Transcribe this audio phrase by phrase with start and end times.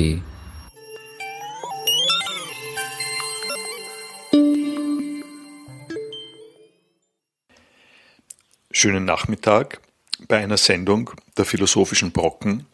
[8.70, 9.80] Schönen Nachmittag.
[10.28, 12.66] Bei einer Sendung der Philosophischen Brocken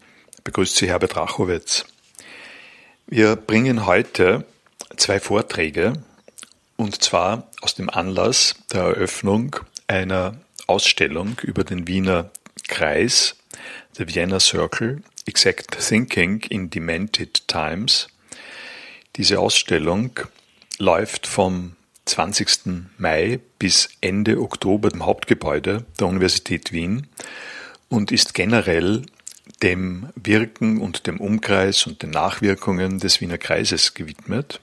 [0.43, 1.85] begrüßt Sie Herbert Rachowitz.
[3.07, 4.45] Wir bringen heute
[4.97, 6.03] zwei Vorträge
[6.77, 9.55] und zwar aus dem Anlass der Eröffnung
[9.87, 12.31] einer Ausstellung über den Wiener
[12.69, 13.37] Kreis,
[13.97, 18.09] The Vienna Circle, Exact Thinking in Demented Times.
[19.17, 20.11] Diese Ausstellung
[20.79, 22.89] läuft vom 20.
[22.99, 27.09] Mai bis Ende Oktober im Hauptgebäude der Universität Wien
[27.89, 29.03] und ist generell
[29.63, 34.61] dem Wirken und dem Umkreis und den Nachwirkungen des Wiener Kreises gewidmet.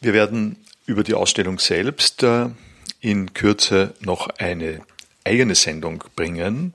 [0.00, 2.48] Wir werden über die Ausstellung selbst äh,
[3.02, 4.80] in Kürze noch eine
[5.24, 6.72] eigene Sendung bringen.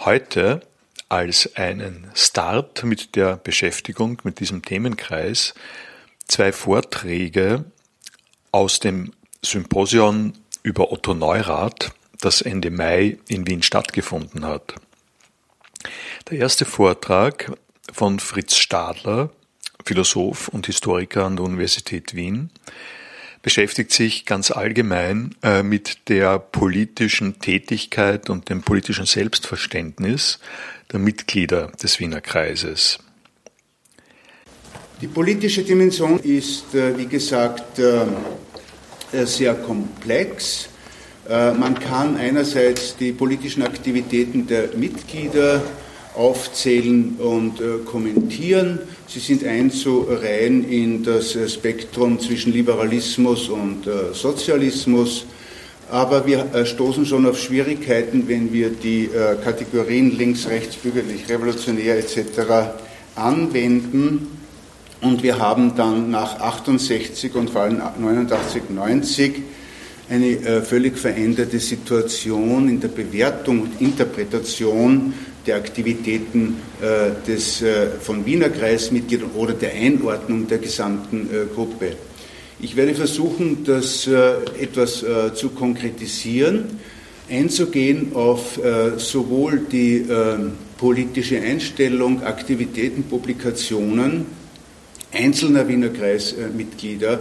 [0.00, 0.60] Heute
[1.08, 5.54] als einen Start mit der Beschäftigung mit diesem Themenkreis
[6.26, 7.64] zwei Vorträge
[8.50, 14.74] aus dem Symposion über Otto Neurath, das Ende Mai in Wien stattgefunden hat.
[16.30, 17.52] Der erste Vortrag
[17.92, 19.30] von Fritz Stadler,
[19.84, 22.50] Philosoph und Historiker an der Universität Wien,
[23.42, 30.38] beschäftigt sich ganz allgemein äh, mit der politischen Tätigkeit und dem politischen Selbstverständnis
[30.92, 32.98] der Mitglieder des Wiener Kreises.
[35.02, 38.02] Die politische Dimension ist, äh, wie gesagt, äh,
[39.12, 40.68] äh, sehr komplex.
[41.28, 45.62] Man kann einerseits die politischen Aktivitäten der Mitglieder
[46.14, 48.78] aufzählen und kommentieren.
[49.06, 55.24] Sie sind einzureihen in das Spektrum zwischen Liberalismus und Sozialismus.
[55.90, 59.08] Aber wir stoßen schon auf Schwierigkeiten, wenn wir die
[59.42, 62.74] Kategorien links, rechts, bürgerlich, revolutionär etc.
[63.14, 64.28] anwenden
[65.02, 69.42] und wir haben dann nach 68 und vor allem 89, 90
[70.08, 75.12] eine äh, völlig veränderte Situation in der Bewertung und Interpretation
[75.46, 81.96] der Aktivitäten äh, des äh, von Wiener Kreismitgliedern oder der Einordnung der gesamten Gruppe.
[82.60, 85.04] Ich werde versuchen, das etwas
[85.34, 86.78] zu konkretisieren,
[87.28, 88.60] einzugehen auf
[88.98, 90.06] sowohl die
[90.78, 94.26] politische Einstellung, Aktivitäten, Publikationen,
[95.12, 97.20] einzelner Wiener Kreismitglieder,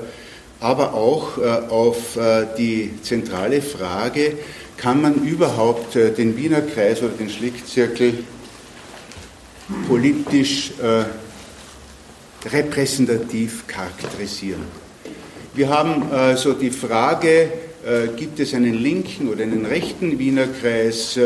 [0.62, 4.34] aber auch äh, auf äh, die zentrale Frage,
[4.82, 8.24] kann man überhaupt äh, den Wiener Kreis oder den Schlickzirkel
[9.88, 10.74] politisch
[12.52, 14.64] repräsentativ charakterisieren.
[15.54, 17.50] Wir haben also die Frage,
[18.18, 21.18] gibt es einen linken oder einen rechten Wiener Kreis,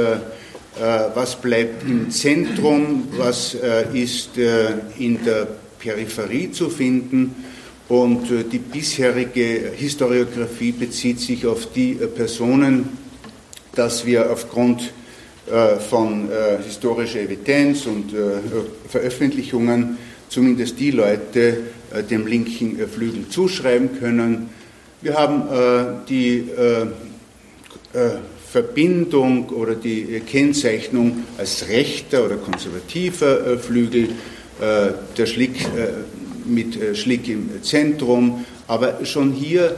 [1.16, 3.58] was bleibt im Zentrum, was
[3.94, 5.48] ist in der
[5.80, 7.34] Peripherie zu finden.
[7.88, 13.05] Und äh, die bisherige Historiographie bezieht sich auf die äh, Personen,
[13.76, 14.94] dass wir aufgrund
[15.52, 16.30] äh, von
[16.66, 18.14] historischer Evidenz und
[18.90, 19.98] Veröffentlichungen
[20.30, 21.58] zumindest die Leute
[22.10, 24.50] dem linken Flügel zuschreiben können.
[25.02, 25.44] Wir haben
[26.10, 26.50] die
[28.52, 34.10] Verbindung oder die Kennzeichnung als rechter oder konservativer Flügel
[34.62, 35.90] äh, der Schlick äh,
[36.46, 38.46] mit äh, Schlick im Zentrum.
[38.68, 39.76] Aber schon hier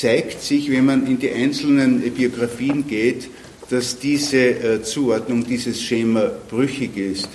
[0.00, 3.28] zeigt sich, wenn man in die einzelnen Biografien geht,
[3.70, 7.28] dass diese Zuordnung, dieses Schema brüchig ist.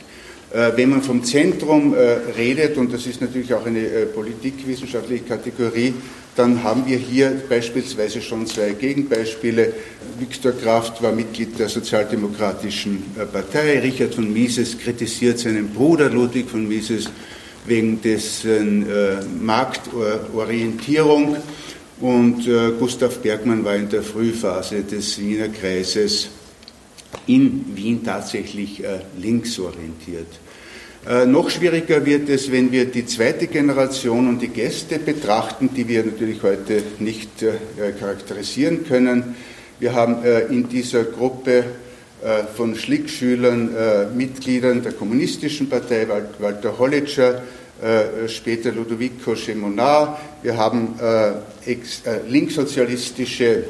[0.54, 3.84] Wenn man vom Zentrum redet, und das ist natürlich auch eine
[4.14, 5.94] politikwissenschaftliche Kategorie,
[6.36, 9.74] dann haben wir hier beispielsweise schon zwei Gegenbeispiele.
[10.18, 13.80] Viktor Kraft war Mitglied der Sozialdemokratischen äh, Partei.
[13.80, 17.10] Richard von Mises kritisiert seinen Bruder Ludwig von Mises
[17.66, 21.36] wegen dessen äh, Marktorientierung.
[22.02, 26.30] Und äh, Gustav Bergmann war in der Frühphase des Wiener Kreises
[27.28, 30.28] in Wien tatsächlich äh, linksorientiert.
[31.08, 35.88] Äh, noch schwieriger wird es, wenn wir die zweite Generation und die Gäste betrachten, die
[35.88, 39.36] wir natürlich heute nicht äh, charakterisieren können.
[39.80, 41.66] Wir haben äh, in dieser Gruppe
[42.24, 46.08] äh, von Schlickschülern äh, Mitgliedern der Kommunistischen Partei,
[46.40, 47.42] Walter Hollitscher,
[47.82, 50.20] äh, später Ludovico Chemonard.
[50.44, 50.96] Wir haben
[51.66, 53.64] ex, linkssozialistische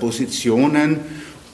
[0.00, 1.00] Positionen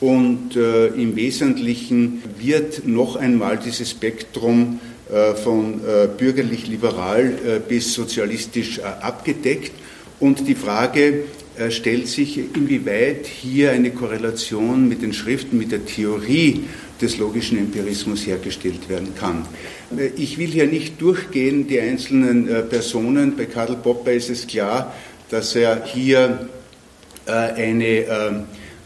[0.02, 7.94] und äh, im Wesentlichen wird noch einmal dieses Spektrum äh, von äh, bürgerlich-liberal äh, bis
[7.94, 9.70] sozialistisch äh, abgedeckt.
[10.18, 11.24] Und die Frage,
[11.68, 16.64] stellt sich, inwieweit hier eine Korrelation mit den Schriften, mit der Theorie
[17.02, 19.44] des logischen Empirismus hergestellt werden kann.
[20.16, 23.36] Ich will hier nicht durchgehen, die einzelnen Personen.
[23.36, 24.94] Bei Karl Popper ist es klar,
[25.28, 26.48] dass er hier
[27.26, 28.44] eine ähm,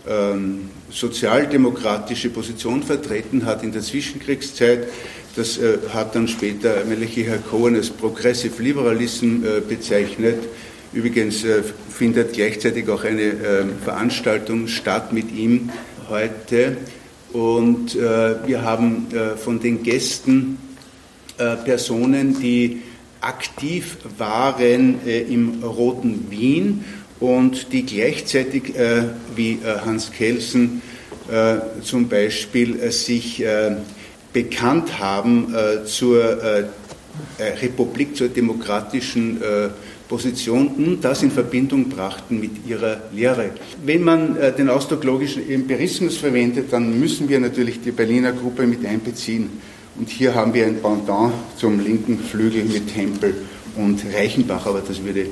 [0.08, 4.88] ähm, sozialdemokratische Position vertreten hat in der Zwischenkriegszeit.
[5.34, 10.38] Das äh, hat dann später Melchior Cohen als Progressive Liberalism äh, bezeichnet.
[10.92, 15.70] Übrigens äh, findet gleichzeitig auch eine ähm, Veranstaltung statt mit ihm
[16.08, 16.76] heute.
[17.32, 20.58] Und äh, wir haben äh, von den Gästen
[21.38, 22.82] äh, Personen, die
[23.20, 26.84] aktiv waren im Roten Wien
[27.18, 28.74] und die gleichzeitig,
[29.34, 30.82] wie Hans Kelsen,
[31.82, 33.42] zum Beispiel sich
[34.32, 35.52] bekannt haben
[35.86, 36.68] zur
[37.40, 39.40] Republik, zur demokratischen
[40.08, 43.50] Position und das in Verbindung brachten mit ihrer Lehre.
[43.84, 48.66] Wenn man äh, den Ausdruck logischen Empirismus verwendet, dann müssen wir natürlich die Berliner Gruppe
[48.66, 49.50] mit einbeziehen.
[49.98, 53.34] Und hier haben wir ein Pendant zum linken Flügel mit Tempel
[53.76, 55.26] und Reichenbach, aber das würde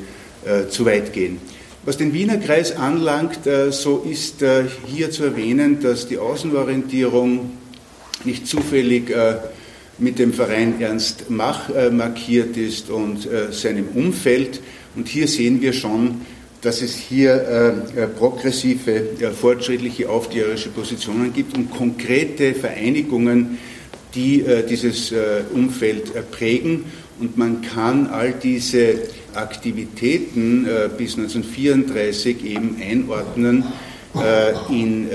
[0.44, 1.38] äh, zu weit gehen.
[1.84, 4.42] Was den Wiener Kreis anlangt, äh, so ist
[4.86, 7.50] hier zu erwähnen, dass die Außenorientierung
[8.24, 9.12] nicht zufällig
[9.98, 14.60] mit dem Verein Ernst Mach äh, markiert ist und äh, seinem Umfeld.
[14.96, 16.22] Und hier sehen wir schon,
[16.62, 17.34] dass es hier
[17.96, 19.02] äh, progressive,
[19.38, 23.58] fortschrittliche, aufklärerische Positionen gibt und konkrete Vereinigungen,
[24.14, 25.12] die dieses
[25.52, 26.84] Umfeld prägen.
[27.18, 28.94] Und man kann all diese
[29.34, 33.64] Aktivitäten bis 1934 eben einordnen
[34.70, 35.08] in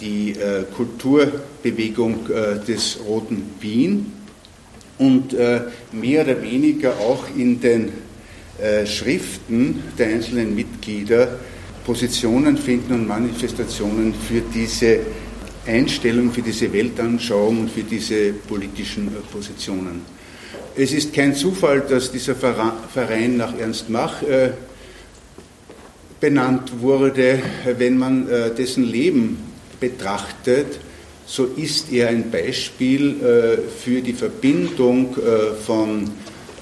[0.00, 0.36] die
[0.76, 2.28] Kulturbewegung
[2.68, 4.12] des Roten Wien
[4.98, 5.62] und äh,
[5.92, 7.92] mehr oder weniger auch in den
[8.60, 11.38] äh, Schriften der einzelnen Mitglieder
[11.84, 15.00] Positionen finden und Manifestationen für diese
[15.66, 20.02] Einstellung, für diese Weltanschauung und für diese politischen äh, Positionen.
[20.76, 24.16] Es ist kein Zufall, dass dieser Verein nach Ernst Mach
[26.18, 27.40] benannt wurde,
[27.78, 28.26] wenn man
[28.58, 29.38] dessen Leben
[29.78, 30.80] betrachtet
[31.26, 36.10] so ist er ein Beispiel äh, für die Verbindung äh, von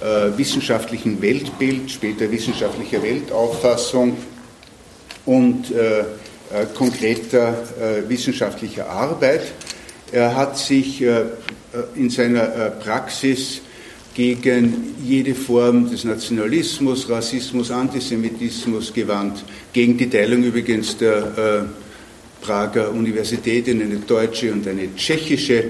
[0.00, 4.16] äh, wissenschaftlichem Weltbild, später wissenschaftlicher Weltauffassung
[5.24, 5.72] und
[6.74, 7.54] konkreter
[8.08, 9.52] wissenschaftlicher Arbeit.
[10.10, 11.00] Er hat sich
[11.94, 12.42] in seiner
[12.82, 13.60] Praxis
[14.14, 21.68] gegen jede Form des Nationalismus, Rassismus, Antisemitismus gewandt, gegen die Teilung übrigens der
[22.42, 25.64] Prager Universitäten, eine deutsche und eine tschechische.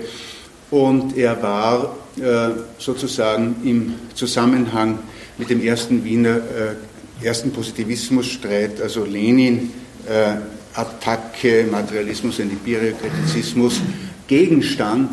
[0.71, 4.99] Und er war äh, sozusagen im Zusammenhang
[5.39, 9.71] mit dem ersten Wiener äh, ersten Positivismusstreit, also Lenin,
[10.09, 10.35] äh,
[10.75, 13.81] Attacke, Materialismus und Empiriokritizismus,
[14.27, 15.11] Gegenstand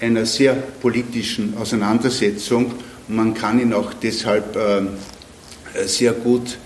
[0.00, 2.72] einer sehr politischen Auseinandersetzung.
[3.08, 4.82] Und man kann ihn auch deshalb äh,
[5.86, 6.58] sehr gut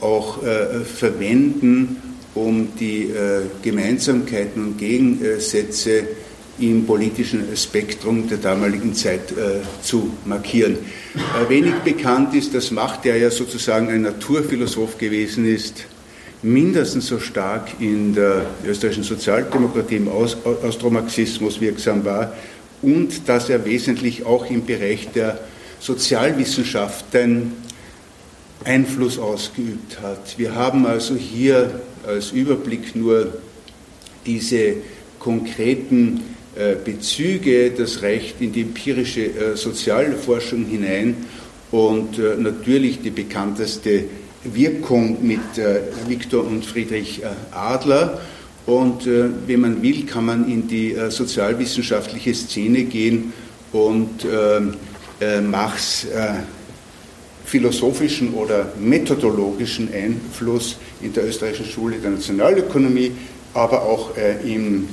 [0.00, 6.04] auch äh, verwenden, um die äh, Gemeinsamkeiten und Gegensätze
[6.58, 10.76] im politischen Spektrum der damaligen Zeit äh, zu markieren.
[11.14, 15.84] Äh, wenig bekannt ist, dass Macht, der ja sozusagen ein Naturphilosoph gewesen ist,
[16.42, 22.32] mindestens so stark in der österreichischen Sozialdemokratie, im Aus Austromarxismus wirksam war
[22.82, 25.38] und dass er wesentlich auch im Bereich der
[25.78, 27.52] Sozialwissenschaften
[28.64, 30.38] Einfluss ausgeübt hat.
[30.38, 33.32] Wir haben also hier als Überblick nur
[34.26, 34.74] diese
[35.18, 36.20] konkreten
[36.54, 41.16] äh, Bezüge, das reicht in die empirische äh, Sozialforschung hinein
[41.70, 44.04] und äh, natürlich die bekannteste
[44.44, 45.40] Wirkung mit
[46.08, 48.20] Viktor und Friedrich Adler.
[48.66, 53.32] Und wenn man will, kann man in die sozialwissenschaftliche Szene gehen
[53.70, 54.26] und
[55.48, 56.08] Machs
[57.52, 63.12] philosophischen oder methodologischen Einfluss in der österreichischen Schule der Nationalökonomie,
[63.52, 64.88] aber auch äh, im,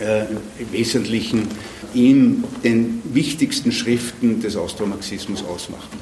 [0.00, 0.20] äh,
[0.60, 1.48] im, Wesentlichen
[1.92, 5.98] in den wichtigsten Schriften des Austromarxismus ausmachen.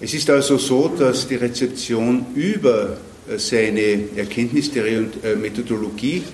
[0.00, 2.96] Es ist also so, dass die Rezeption über
[3.28, 6.24] äh, seine Erkenntnistheorie und äh, Methodologie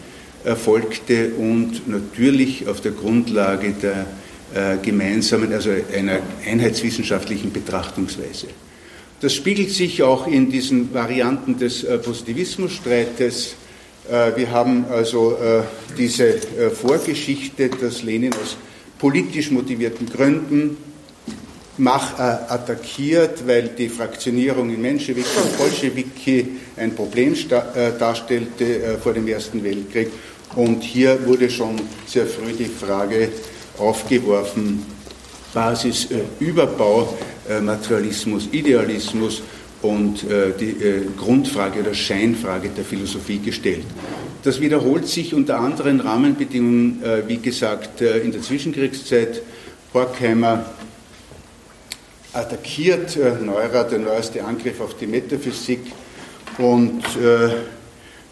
[0.45, 4.07] erfolgte und natürlich auf der Grundlage der
[4.83, 8.49] gemeinsamen, also einer einheitswissenschaftlichen Betrachtungsweise.
[9.21, 13.57] Das spiegelt sich auch in diesen Varianten des äh, Positivismusstreites.
[14.11, 15.37] Äh, wir haben also
[15.97, 16.38] diese
[16.73, 18.57] Vorgeschichte, dass Lenin aus
[18.99, 20.76] politisch motivierten Gründen
[21.81, 28.99] Mach äh, attackiert, weil die Fraktionierung in Menschewiki und Bolschewiki ein Problem äh, darstellte äh,
[28.99, 30.09] vor dem Ersten Weltkrieg.
[30.57, 33.28] Und hier wurde schon sehr früh die Frage
[33.79, 34.85] aufgeworfen,
[35.55, 36.09] Basis
[36.41, 37.17] Überbau,
[37.63, 39.43] Materialismus, Idealismus
[39.81, 40.23] und
[40.61, 40.77] die
[41.17, 43.87] Grundfrage oder Scheinfrage der Philosophie gestellt.
[44.43, 49.41] Das wiederholt sich unter anderen Rahmenbedingungen, wie gesagt, in der Zwischenkriegszeit.
[49.95, 50.67] Horkheimer
[52.33, 55.81] attackiert äh, Neurath, der neueste Angriff auf die Metaphysik.
[56.59, 57.51] Und äh,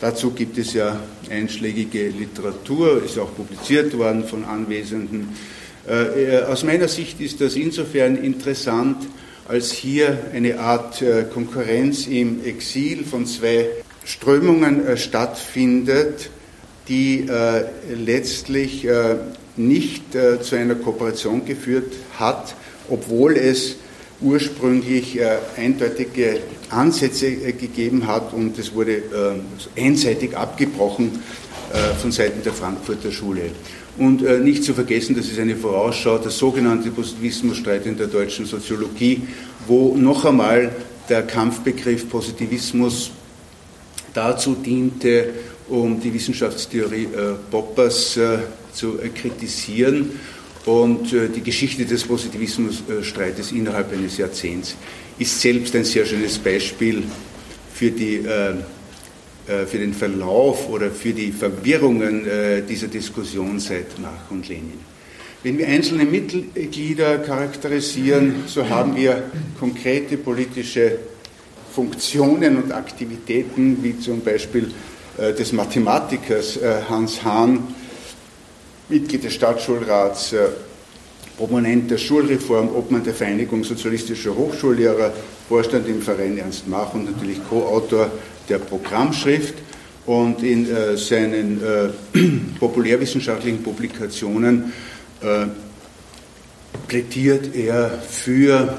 [0.00, 1.00] dazu gibt es ja
[1.30, 5.36] einschlägige Literatur, ist auch publiziert worden von Anwesenden.
[5.88, 9.06] Äh, aus meiner Sicht ist das insofern interessant,
[9.48, 13.68] als hier eine Art äh, Konkurrenz im Exil von zwei
[14.04, 16.30] Strömungen äh, stattfindet,
[16.88, 18.86] die äh, letztlich
[19.56, 22.54] nicht zu einer Kooperation geführt hat,
[22.88, 23.76] obwohl es
[24.20, 31.22] ursprünglich äh, eindeutige Ansätze äh, gegeben hat und es wurde äh, einseitig abgebrochen
[31.72, 33.50] äh, von Seiten der Frankfurter Schule.
[33.98, 39.22] Und nicht zu vergessen, das ist eine Vorausschau, der sogenannte Positivismusstreit in der deutschen Soziologie,
[39.66, 40.70] wo noch einmal
[41.08, 43.10] der Kampfbegriff Positivismus
[44.12, 45.30] dazu diente,
[45.70, 47.08] um die Wissenschaftstheorie
[47.50, 48.18] Poppers
[48.74, 50.10] zu kritisieren
[50.66, 54.76] und die Geschichte des Positivismusstreites innerhalb eines Jahrzehnts
[55.18, 57.02] ist selbst ein sehr schönes Beispiel
[57.72, 58.50] für, die, äh,
[59.46, 62.26] äh, für den Verlauf oder für die Verwirrungen
[62.68, 64.80] dieser Diskussion seit Mach und Lenin.
[65.42, 69.30] Wenn wir einzelne Mitglieder charakterisieren, so haben wir
[69.60, 70.98] konkrete politische
[71.72, 74.72] Funktionen und Aktivitäten, wie zum Beispiel
[75.18, 76.58] des Mathematikers
[76.88, 77.62] Hans Hahn,
[78.88, 80.48] Mitglied des Stadtschulrats, äh,
[81.36, 85.12] Proponent der Schulreform, Obmann der Vereinigung sozialistischer Hochschullehrer,
[85.48, 88.10] Vorstand im Verein Ernst Mach und natürlich Co-Autor
[88.48, 89.54] der Programmschrift.
[90.06, 92.18] Und in äh, seinen äh,
[92.60, 94.72] populärwissenschaftlichen Publikationen
[95.20, 95.46] äh,
[96.86, 98.78] plädiert er für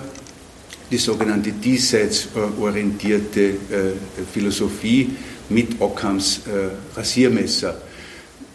[0.90, 3.56] die sogenannte diesseitsorientierte äh,
[4.34, 5.10] Philosophie
[5.50, 7.82] mit Ockhams äh, Rasiermesser.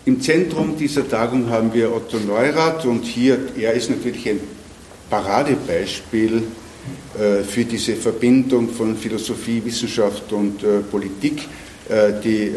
[0.05, 4.41] Im Zentrum dieser Tagung haben wir Otto Neurath und hier, er ist natürlich ein
[5.09, 6.43] Paradebeispiel
[7.17, 11.43] äh, für diese Verbindung von Philosophie, Wissenschaft und äh, Politik.
[11.89, 12.53] Äh, die,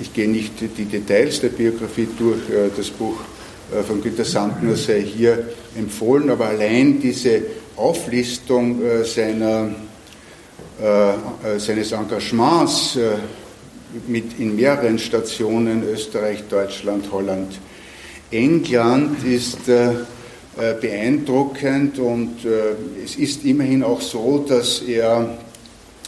[0.00, 2.40] ich gehe nicht die Details der Biografie durch,
[2.76, 3.16] das Buch
[3.86, 7.42] von Günter Sandner sei hier empfohlen, aber allein diese
[7.76, 9.68] Auflistung seiner,
[11.58, 12.98] seines Engagements
[14.06, 17.58] mit in mehreren Stationen Österreich, Deutschland, Holland,
[18.30, 25.38] England ist äh, äh, beeindruckend und äh, es ist immerhin auch so, dass er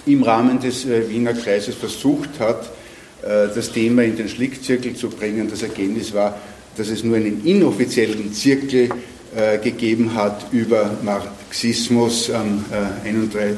[0.06, 2.70] im Rahmen des Wiener Kreises versucht hat,
[3.22, 5.46] das Thema in den Schlickzirkel zu bringen.
[5.50, 6.40] Das Ergebnis war,
[6.74, 8.88] dass es nur einen inoffiziellen Zirkel
[9.62, 12.64] gegeben hat über Marxismus am,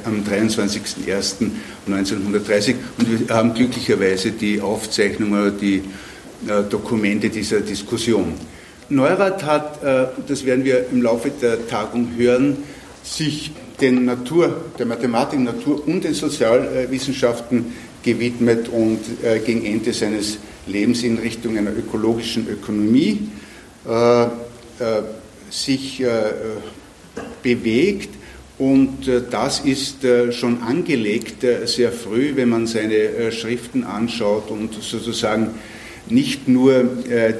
[0.04, 1.50] am 23.01.
[1.86, 2.76] 1930.
[2.98, 5.82] Und wir haben glücklicherweise die Aufzeichnungen die
[6.46, 8.34] äh, Dokumente dieser Diskussion.
[8.88, 12.58] Neurath hat, äh, das werden wir im Laufe der Tagung hören,
[13.02, 20.38] sich den Natur, der Mathematik, Natur und den Sozialwissenschaften gewidmet und äh, gegen Ende seines
[20.66, 23.28] Lebens in Richtung einer ökologischen Ökonomie
[23.88, 24.28] äh, äh,
[25.52, 26.08] sich äh,
[27.42, 28.08] bewegt
[28.58, 34.50] und äh, das ist äh, schon angelegt äh, sehr früh, wenn man seine Schriften anschaut
[34.50, 35.54] und sozusagen
[36.08, 36.84] nicht nur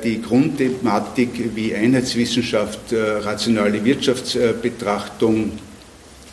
[0.05, 5.51] die Grundthematik wie Einheitswissenschaft, rationale Wirtschaftsbetrachtung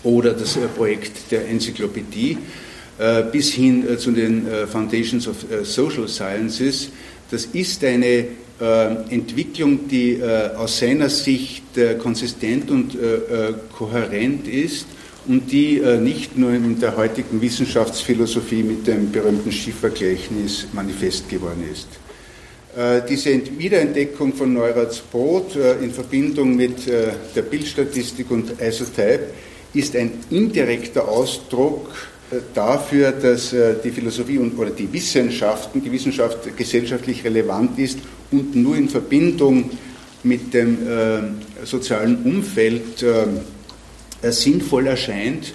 [0.04, 2.38] oder das Projekt der Enzyklopädie
[3.32, 6.92] bis hin zu den Foundations of Social Sciences.
[7.32, 8.26] Das ist eine äh,
[8.60, 12.98] Entwicklung, die äh, aus seiner Sicht äh, konsistent und
[13.78, 14.86] kohärent ist
[15.28, 21.88] und die nicht nur in der heutigen Wissenschaftsphilosophie mit dem berühmten Schiffergleichnis manifest geworden ist.
[23.08, 29.28] Diese Wiederentdeckung von Neuraths Brot in Verbindung mit der Bildstatistik und Isotype
[29.74, 31.90] ist ein indirekter Ausdruck
[32.54, 38.00] dafür, dass die Philosophie oder die Wissenschaften, die Wissenschaft gesellschaftlich relevant ist
[38.32, 39.72] und nur in Verbindung
[40.24, 45.54] mit dem äh, sozialen Umfeld äh, sinnvoll erscheint.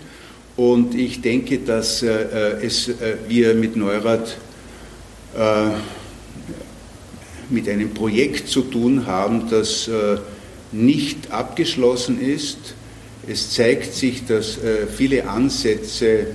[0.57, 4.37] Und ich denke, dass äh, äh es, äh, wir mit Neurath
[5.37, 5.71] äh,
[7.51, 9.91] mit einem Projekt zu tun haben, das
[10.73, 12.75] nicht abgeschlossen ist,
[13.27, 14.59] Es zeigt sich, dass
[14.97, 16.27] viele Ansätze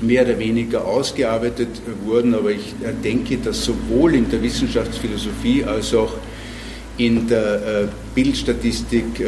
[0.00, 1.68] mehr oder weniger ausgearbeitet
[2.04, 6.14] wurden, aber ich denke, dass sowohl in der Wissenschaftsphilosophie als auch
[6.96, 9.22] in der Bildstatistik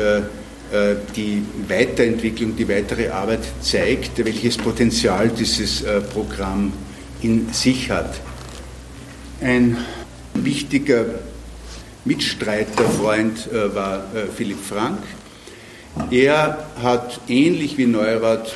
[1.17, 6.73] die Weiterentwicklung, die weitere Arbeit zeigt, welches Potenzial dieses Programm
[7.23, 8.21] in sich hat.
[9.41, 9.79] Ein
[10.35, 11.07] wichtiger
[12.07, 15.01] Mitstreiterfreund äh, war äh, Philipp Frank.
[16.11, 18.55] Er hat ähnlich wie Neurath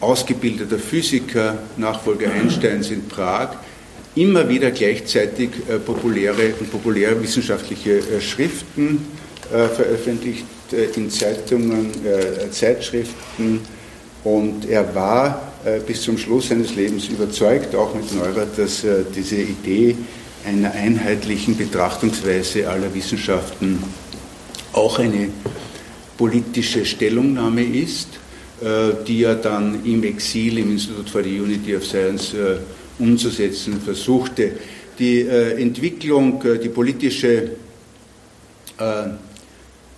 [0.00, 3.56] ausgebildeter Physiker, Nachfolger Einsteins in Prag,
[4.14, 9.06] immer wieder gleichzeitig äh, populäre und populäre wissenschaftliche Schriften
[9.50, 10.44] veröffentlicht
[10.94, 11.90] in Zeitungen,
[12.50, 13.60] Zeitschriften.
[14.24, 15.52] Und er war
[15.86, 18.84] bis zum Schluss seines Lebens überzeugt, auch mit Neurath, dass
[19.16, 19.96] diese Idee
[20.46, 23.82] einer einheitlichen Betrachtungsweise aller Wissenschaften
[24.72, 25.28] auch eine
[26.16, 28.27] politische Stellungnahme ist, äh,
[29.06, 32.56] die er dann im Exil im Institut for the Unity of Science äh,
[32.98, 34.52] umzusetzen versuchte.
[34.98, 37.50] Die äh, Entwicklung, die politische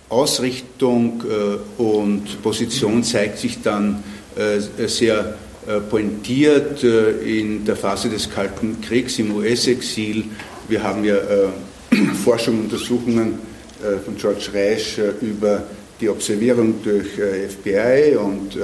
[0.09, 1.23] Ausrichtung
[1.77, 4.03] und Position zeigt sich dann
[4.87, 5.37] sehr
[5.67, 10.23] äh, pointiert äh, in der Phase des Kalten Kriegs im US-Exil.
[10.67, 11.49] Wir haben ja äh,
[12.23, 13.51] Forschung Untersuchungen
[14.05, 15.63] von George Reisch über
[16.01, 18.57] die Observierung durch FBI und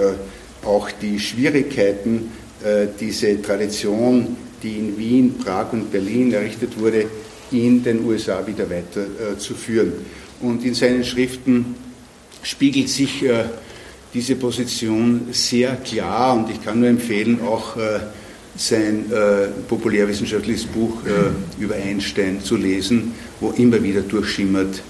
[0.66, 2.32] auch die Schwierigkeiten,
[3.00, 7.06] diese Tradition, die in Wien, Prag und Berlin errichtet wurde,
[7.52, 9.94] in den USA wieder weiterzuführen.
[10.42, 11.76] Und in seinen Schriften
[12.42, 13.24] spiegelt sich
[14.14, 18.00] diese Position sehr klar und ich kann nur empfehlen, auch äh,
[18.56, 24.82] sein äh, populärwissenschaftliches Buch äh, über Einstein zu lesen, wo immer wieder durchschimmert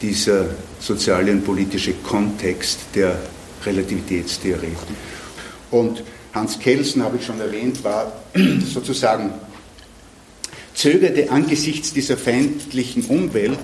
[0.00, 0.46] dieser
[0.80, 3.18] soziale und politische Kontext der
[3.64, 4.76] Relativitätstheorie.
[5.70, 8.12] Und Hans Kelsen, habe ich schon erwähnt, war
[8.72, 9.32] sozusagen
[10.74, 13.58] zögerte angesichts dieser feindlichen Umwelt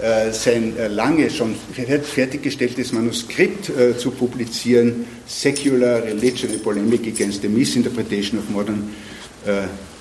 [0.00, 7.42] äh, sein äh, lange schon fertiggestelltes Manuskript äh, zu publizieren, Secular Religion, a Polemic Against
[7.42, 8.94] the Misinterpretation of Modern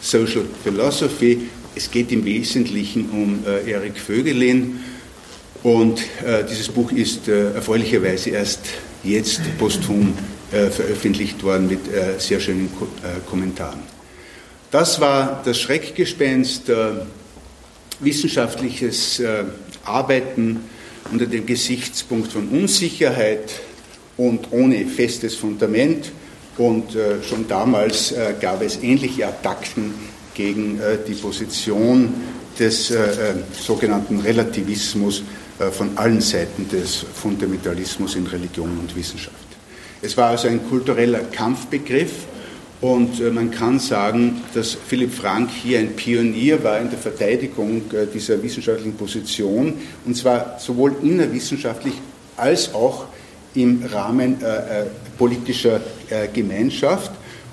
[0.02, 1.48] Social Philosophy.
[1.74, 4.80] Es geht im Wesentlichen um Erik Vögelin
[5.64, 6.02] und
[6.50, 8.62] dieses Buch ist erfreulicherweise erst
[9.04, 10.14] jetzt posthum
[10.52, 11.82] veröffentlicht worden mit
[12.18, 12.70] sehr schönen
[13.30, 13.82] Kommentaren.
[14.72, 16.72] Das war das Schreckgespenst,
[18.00, 19.22] wissenschaftliches
[19.84, 20.62] arbeiten
[21.12, 23.52] unter dem Gesichtspunkt von Unsicherheit
[24.18, 26.12] und ohne festes Fundament.
[26.58, 29.94] Und äh, schon damals äh, gab es ähnliche Attacken
[30.34, 32.14] gegen äh, die Position
[32.60, 33.08] des äh, äh,
[33.58, 35.24] sogenannten Relativismus äh,
[35.72, 39.36] von allen Seiten des Fundamentalismus in Religion und Wissenschaft.
[40.02, 42.12] Es war also ein kultureller Kampfbegriff,
[42.82, 47.82] und äh, man kann sagen, dass Philipp Frank hier ein Pionier war in der Verteidigung
[47.92, 49.74] äh, dieser wissenschaftlichen Position,
[50.06, 51.96] und zwar sowohl innerwissenschaftlich
[52.38, 53.06] als auch
[53.56, 54.86] im Rahmen äh,
[55.18, 55.82] politischer
[56.34, 57.12] Gemeinschaft.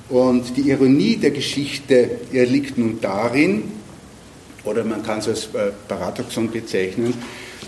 [0.08, 3.64] Und die Ironie der Geschichte liegt nun darin,
[4.64, 5.48] oder man kann es als
[5.88, 7.12] Paradoxon bezeichnen,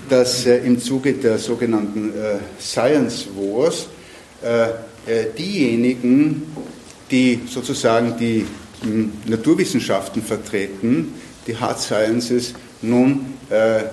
[0.08, 2.12] dass im Zuge der sogenannten
[2.60, 3.88] Science Wars
[5.36, 6.42] diejenigen,
[7.10, 8.46] die sozusagen die
[8.82, 11.14] hm, Naturwissenschaften vertreten,
[11.46, 13.84] die Hard Sciences, nun äh,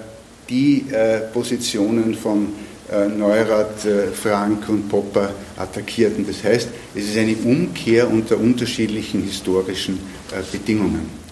[0.50, 2.50] die äh, Positionen von
[2.92, 6.28] äh, Neurath, äh, Frank und Popper attackierten.
[6.28, 10.00] Das heißt, es ist eine Umkehr unter unterschiedlichen historischen
[10.32, 11.25] äh, Bedingungen.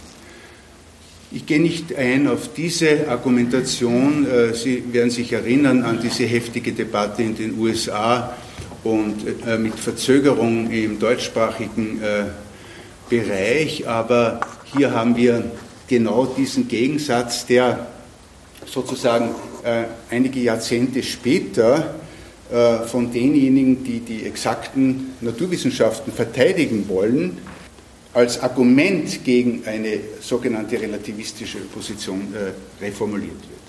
[1.35, 4.27] Ich gehe nicht ein auf diese Argumentation.
[4.29, 8.35] Äh, Sie werden sich erinnern an diese heftige Debatte in den USA
[8.83, 9.15] und
[9.47, 12.25] äh, mit Verzögerung im deutschsprachigen äh,
[13.09, 13.87] Bereich.
[13.87, 14.41] Aber
[14.75, 15.43] hier haben wir
[15.87, 17.87] genau diesen Gegensatz, der
[18.65, 19.29] sozusagen
[20.09, 21.95] einige Jahrzehnte später
[22.87, 27.37] von denjenigen, die die exakten Naturwissenschaften verteidigen wollen,
[28.13, 33.63] als Argument gegen eine sogenannte relativistische Position äh, reformuliert wird.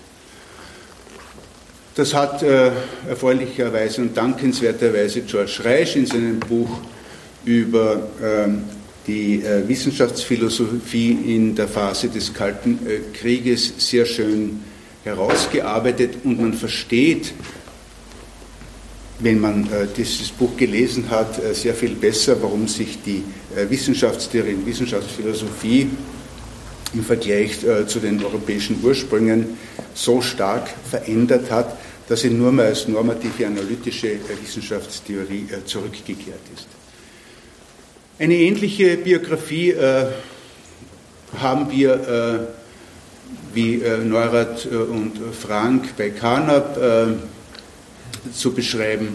[1.95, 2.73] Das hat äh,
[3.09, 6.81] erfreulicherweise und dankenswerterweise George Reisch in seinem Buch
[7.45, 8.65] über ähm,
[9.07, 14.61] die äh, Wissenschaftsphilosophie in der Phase des Kalten äh, Krieges sehr schön
[15.05, 17.33] herausgearbeitet und man versteht,
[19.21, 23.23] wenn man äh, dieses Buch gelesen hat, äh, sehr viel besser, warum sich die
[23.55, 25.91] äh, Wissenschaftstheorie und Wissenschaftsphilosophie
[26.95, 29.59] im Vergleich zu den europäischen Ursprüngen
[29.95, 36.69] so stark verändert hat dass er nur mehr als normative analytische Wissenschaftstheorie zurückgekehrt ist.
[38.19, 39.75] Eine ähnliche Biografie
[41.41, 42.47] haben wir
[43.55, 46.79] wie Neurath und Frank bei Carnap
[48.33, 49.09] zu beschreiben.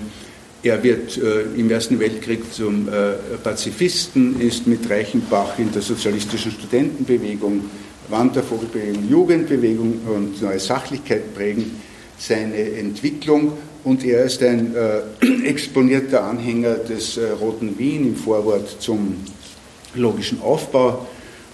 [0.61, 6.51] Er wird äh, im Ersten Weltkrieg zum äh, Pazifisten, ist mit Reichenbach in der sozialistischen
[6.51, 7.69] Studentenbewegung,
[8.09, 11.79] Wandervogelbewegung, Jugendbewegung und Neue Sachlichkeit prägen
[12.17, 13.53] seine Entwicklung.
[13.85, 19.15] Und er ist ein äh, exponierter Anhänger des äh, Roten Wien im Vorwort zum
[19.95, 21.07] logischen Aufbau,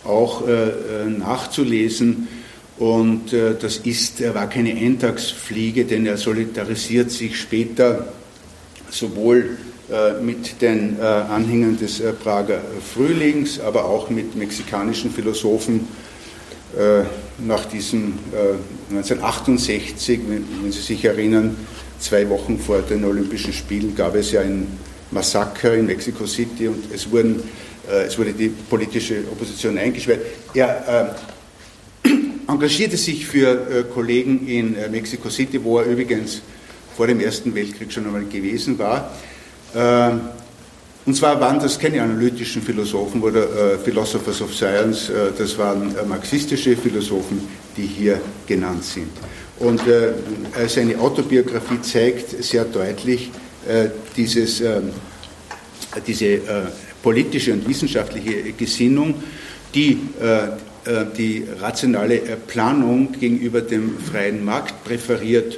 [0.04, 0.70] auch äh, äh,
[1.06, 2.28] nachzulesen.
[2.78, 8.08] Und das ist, er war keine Eintagsfliege, denn er solidarisiert sich später
[8.90, 9.58] sowohl
[9.92, 12.60] äh, mit den äh, Anhängern des äh, Prager
[12.94, 15.88] Frühlings, aber auch mit mexikanischen Philosophen
[17.38, 18.16] nach diesem
[18.90, 21.56] 1968, wenn Sie sich erinnern,
[22.00, 24.68] zwei Wochen vor den Olympischen Spielen gab es ja ein
[25.10, 27.42] Massaker in Mexico City und es, wurden,
[27.88, 30.20] es wurde die politische Opposition eingesperrt.
[30.54, 31.16] Er
[32.47, 36.41] engagierte sich für Kollegen in Mexico City, wo er übrigens
[36.95, 39.12] vor dem Ersten Weltkrieg schon einmal gewesen war.
[39.75, 40.21] Ähm,
[41.05, 45.95] und zwar waren das keine analytischen Philosophen oder äh, Philosophers of Science, äh, das waren
[45.95, 49.10] äh, marxistische Philosophen, die hier genannt sind.
[49.58, 49.79] Und
[50.67, 53.31] seine Autobiografie zeigt sehr deutlich
[54.17, 54.91] dieses, ähm,
[56.05, 56.39] diese
[57.01, 59.15] politische und wissenschaftliche Gesinnung,
[59.73, 59.97] die
[61.17, 62.17] die rationale
[62.48, 65.58] Planung gegenüber dem freien Markt präferiert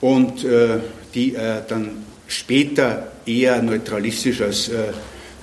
[0.00, 0.78] und äh,
[1.14, 4.92] die er dann später eher neutralistisch als äh,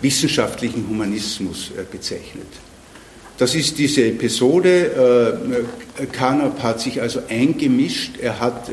[0.02, 2.48] wissenschaftlichen Humanismus äh, bezeichnet.
[3.38, 5.68] Das ist diese Episode.
[6.14, 8.72] Carnap hat sich also eingemischt, er hat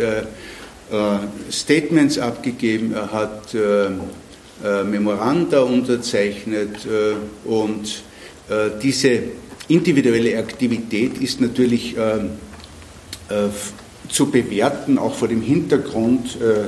[1.50, 3.56] Statements abgegeben, er hat
[4.84, 6.76] Memoranda unterzeichnet
[7.44, 8.04] und
[8.82, 9.22] diese
[9.68, 11.96] individuelle Aktivität ist natürlich
[14.12, 16.64] zu bewerten, auch vor dem Hintergrund äh,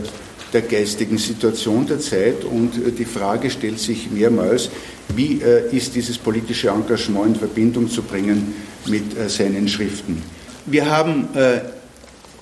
[0.53, 2.45] der geistigen Situation der Zeit.
[2.45, 4.71] Und äh, die Frage stellt sich mehrmals,
[5.15, 8.55] wie äh, ist dieses politische Engagement in Verbindung zu bringen
[8.87, 10.23] mit seinen Schriften.
[10.67, 11.29] Wir haben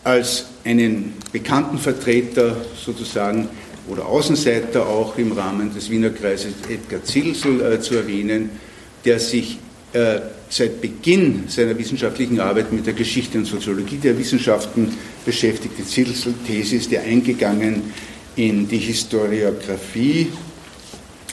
[0.02, 3.48] als einen bekannten Vertreter sozusagen
[3.88, 8.50] oder Außenseiter auch im Rahmen des Wiener Kreises Edgar Zilsel zu erwähnen,
[9.04, 9.58] der sich
[9.92, 14.88] äh, seit Beginn seiner wissenschaftlichen Arbeit mit der Geschichte und Soziologie der Wissenschaften
[15.24, 15.84] beschäftigte.
[15.84, 17.82] Zilsel-These ist ja eingegangen
[18.36, 20.28] in die Historiographie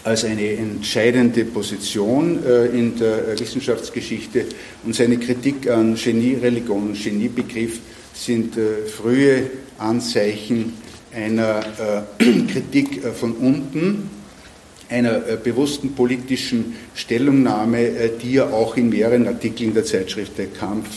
[0.04, 4.46] als eine entscheidende Position äh, in der Wissenschaftsgeschichte
[4.84, 7.80] und seine Kritik an Genie, Religion und Geniebegriff
[8.14, 10.74] sind äh, frühe Anzeichen
[11.14, 14.19] einer Kritik von unten
[14.90, 20.48] einer äh, bewussten politischen Stellungnahme, äh, die er auch in mehreren Artikeln der Zeitschrift Der
[20.48, 20.88] Kampf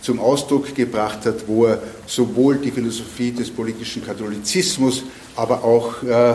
[0.00, 5.02] zum Ausdruck gebracht hat, wo er sowohl die Philosophie des politischen Katholizismus,
[5.34, 6.34] aber auch äh,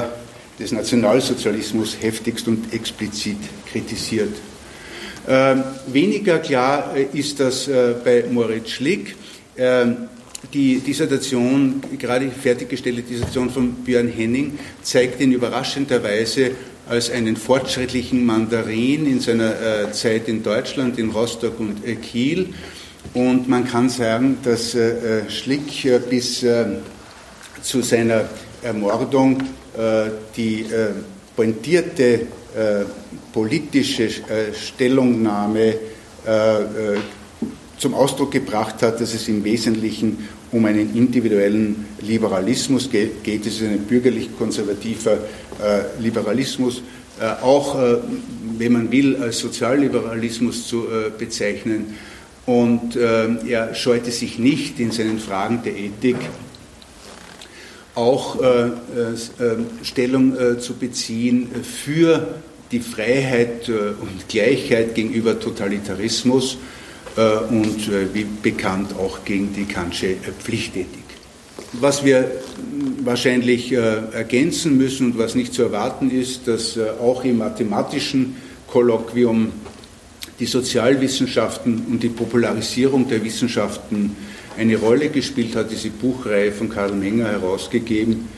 [0.60, 3.38] des Nationalsozialismus heftigst und explizit
[3.72, 4.36] kritisiert.
[5.28, 7.70] Ähm, weniger klar ist das
[8.04, 9.16] bei Moritz Schlick.
[9.56, 10.10] Ähm,
[10.54, 16.52] die Dissertation, gerade fertiggestellte Dissertation von Björn Henning, zeigt in überraschender Weise
[16.90, 22.54] als einen fortschrittlichen Mandarin in seiner äh, Zeit in Deutschland, in Rostock und äh, Kiel.
[23.14, 26.46] Und man kann sagen, dass äh, Schlick bis
[27.62, 28.26] zu seiner
[28.62, 29.42] Ermordung
[30.36, 30.66] die
[31.36, 32.28] pointierte
[33.32, 34.10] politische
[34.54, 35.76] Stellungnahme
[37.80, 43.46] zum Ausdruck gebracht hat, dass es im Wesentlichen um einen individuellen Liberalismus geht.
[43.46, 46.84] Es ist ein bürgerlich-konservativer äh, Liberalismus,
[47.20, 47.98] äh, auch, äh,
[48.58, 50.86] wenn man will, als Sozialliberalismus zu
[51.18, 51.96] bezeichnen.
[52.46, 56.16] Und er scheute sich nicht in seinen Fragen der Ethik
[57.94, 58.40] auch
[59.84, 62.28] Stellung zu beziehen für
[62.72, 66.58] die Freiheit und Gleichheit gegenüber Totalitarismus
[67.16, 71.10] und wie bekannt auch gegen die Kantsche Pflichtethik.
[71.74, 72.32] Was wir
[73.04, 73.78] wahrscheinlich äh,
[74.12, 79.52] ergänzen müssen und was nicht zu erwarten ist, dass äh, auch im mathematischen Kolloquium
[80.40, 84.16] die Sozialwissenschaften und die Popularisierung der Wissenschaften
[84.58, 85.70] eine Rolle gespielt hat.
[85.70, 88.30] Diese Buchreihe von Karl Menger herausgegeben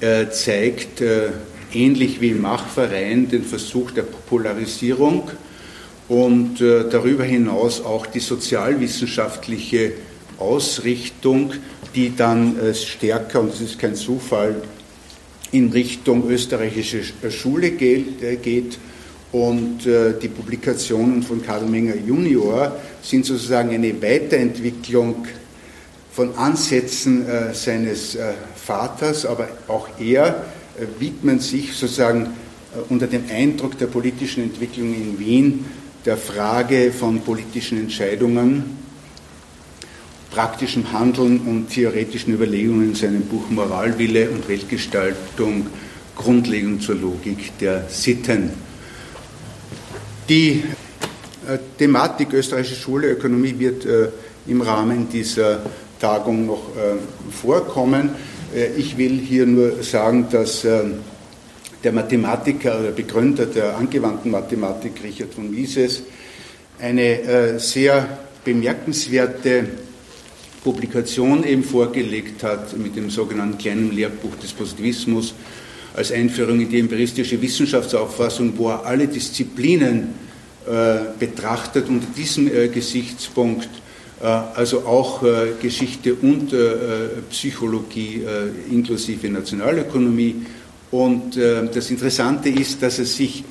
[0.00, 1.02] äh, zeigt,
[1.72, 5.30] ähnlich wie im Machverein, den Versuch der Popularisierung
[6.08, 9.92] und darüber hinaus auch die sozialwissenschaftliche
[10.38, 11.52] Ausrichtung,
[11.94, 14.62] die dann stärker, und das ist kein Zufall,
[15.52, 18.78] in Richtung österreichische Schule geht.
[19.32, 25.26] Und die Publikationen von Karl Menger Junior sind sozusagen eine Weiterentwicklung
[26.12, 28.16] von Ansätzen seines
[28.54, 30.44] Vaters, aber auch er
[30.98, 32.28] widmet sich sozusagen
[32.88, 35.64] unter dem Eindruck der politischen Entwicklung in Wien
[36.06, 38.78] der Frage von politischen Entscheidungen,
[40.30, 45.66] praktischem Handeln und theoretischen Überlegungen in seinem Buch Moralwille und Weltgestaltung
[46.14, 48.50] grundlegend zur Logik der Sitten.
[50.28, 50.62] Die
[51.48, 54.08] äh, Thematik österreichische Schule, Ökonomie wird äh,
[54.46, 55.60] im Rahmen dieser
[56.00, 56.94] Tagung noch äh,
[57.32, 58.10] vorkommen.
[58.76, 60.64] Ich will hier nur sagen, dass
[61.86, 66.02] der Mathematiker oder Begründer der angewandten Mathematik Richard von Mises
[66.80, 69.66] eine äh, sehr bemerkenswerte
[70.64, 75.32] Publikation eben vorgelegt hat mit dem sogenannten kleinen Lehrbuch des Positivismus
[75.94, 80.08] als Einführung in die empiristische Wissenschaftsauffassung, wo er alle Disziplinen
[80.68, 83.68] äh, betrachtet unter diesem äh, Gesichtspunkt,
[84.18, 85.22] also auch
[85.60, 86.50] Geschichte und
[87.28, 88.22] Psychologie
[88.70, 90.36] inklusive Nationalökonomie
[90.96, 93.44] und äh, das Interessante ist, dass er sich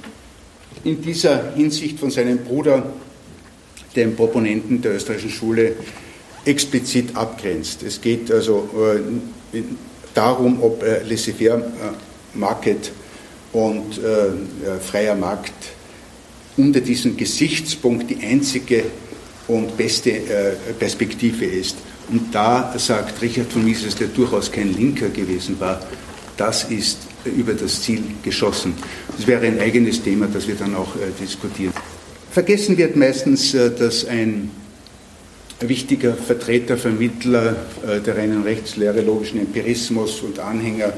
[0.84, 2.92] in dieser Hinsicht von seinem Bruder,
[3.96, 5.74] dem Proponenten der österreichischen Schule,
[6.44, 7.84] explizit abgrenzt.
[7.84, 8.68] Es geht also
[9.54, 9.62] äh,
[10.16, 12.92] darum, ob äh, laissez-faire äh, Market
[13.54, 15.54] und äh, freier Markt
[16.58, 18.86] unter diesem Gesichtspunkt die einzige
[19.48, 21.78] und beste äh, Perspektive ist.
[22.10, 25.80] Und da sagt Richard von Mises, der durchaus kein Linker gewesen war,
[26.38, 28.74] das ist über das Ziel geschossen.
[29.16, 31.74] Das wäre ein eigenes Thema, das wir dann auch äh, diskutieren.
[32.32, 34.52] Vergessen wird meistens, äh, dass ein
[35.62, 37.56] wichtiger Vertreter, Vermittler
[37.88, 40.94] äh, der reinen Rechtslehre, logischen Empirismus und Anhänger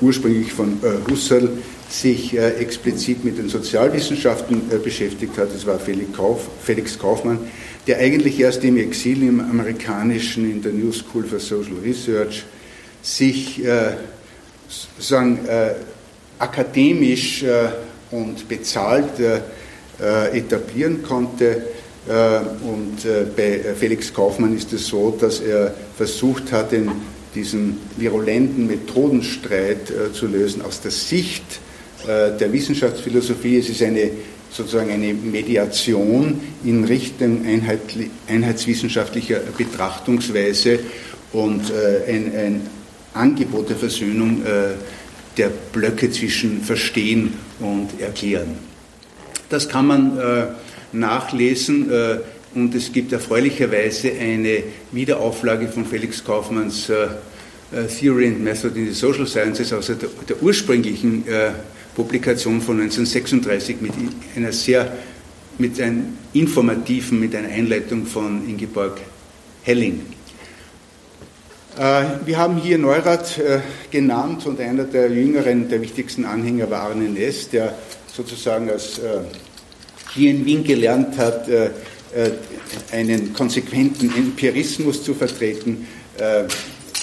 [0.00, 1.48] ursprünglich von Husserl
[1.88, 5.54] sich explizit mit den Sozialwissenschaften beschäftigt hat.
[5.54, 7.38] Das war Felix Kaufmann,
[7.86, 12.42] der eigentlich erst im Exil im amerikanischen, in der New School for Social Research,
[13.02, 13.62] sich
[14.72, 15.74] sozusagen äh,
[16.38, 17.68] akademisch äh,
[18.10, 19.40] und bezahlt äh,
[20.00, 21.62] äh etablieren konnte.
[22.08, 26.90] Äh, und äh, bei Felix Kaufmann ist es so, dass er versucht hat, in
[27.34, 31.42] diesen virulenten Methodenstreit zu lösen aus der Sicht
[32.06, 33.56] der Wissenschaftsphilosophie.
[33.56, 34.10] Es ist eine
[34.50, 37.40] sozusagen eine Mediation in Richtung
[38.28, 40.80] einheitswissenschaftlicher Betrachtungsweise
[41.32, 41.72] und
[42.06, 42.60] ein, ein
[43.14, 44.74] Angebot der Versöhnung äh,
[45.36, 48.56] der Blöcke zwischen Verstehen und Erklären.
[49.48, 50.46] Das kann man äh,
[50.92, 52.18] nachlesen äh,
[52.54, 56.90] und es gibt erfreulicherweise eine Wiederauflage von Felix Kaufmanns
[57.98, 59.96] Theory and Method in the Social Sciences aus der,
[60.28, 61.24] der ursprünglichen
[61.96, 63.92] Publikation von 1936 mit
[64.36, 64.92] einer sehr
[65.56, 69.00] mit einem informativen, mit einer Einleitung von Ingeborg
[69.62, 70.00] Helling.
[71.78, 76.82] Äh, wir haben hier Neurath äh, genannt und einer der jüngeren, der wichtigsten Anhänger war
[76.82, 77.74] Arne Ness, der
[78.14, 79.20] sozusagen als äh,
[80.14, 81.48] hier in Wien gelernt hat,
[82.92, 85.88] einen konsequenten Empirismus zu vertreten,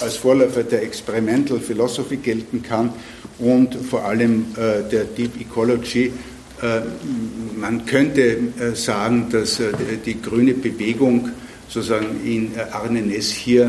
[0.00, 2.92] als Vorläufer der Experimental Philosophy gelten kann
[3.40, 6.12] und vor allem der Deep Ecology.
[7.56, 8.38] Man könnte
[8.74, 9.60] sagen, dass
[10.06, 11.30] die grüne Bewegung
[11.68, 13.68] sozusagen in Arne Ness hier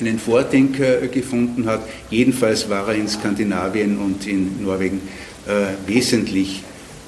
[0.00, 1.80] einen Vordenker gefunden hat.
[2.10, 5.00] Jedenfalls war er in Skandinavien und in Norwegen
[5.46, 6.62] äh, wesentlich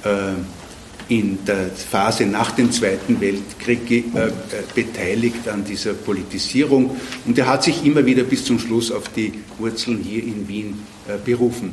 [0.04, 0.32] äh,
[1.10, 4.30] in der Phase nach dem Zweiten Weltkrieg äh,
[4.74, 9.32] beteiligt an dieser Politisierung und er hat sich immer wieder bis zum Schluss auf die
[9.58, 11.72] Wurzeln hier in Wien äh, berufen.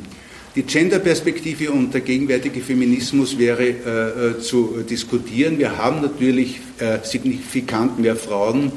[0.56, 5.58] Die Genderperspektive und der gegenwärtige Feminismus wäre äh, äh, zu diskutieren.
[5.58, 6.60] Wir haben natürlich
[7.02, 8.70] signifikant mehr Frauen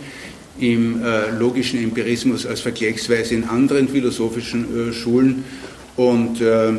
[0.61, 5.43] im äh, logischen Empirismus als vergleichsweise in anderen philosophischen äh, Schulen.
[5.95, 6.73] Und äh,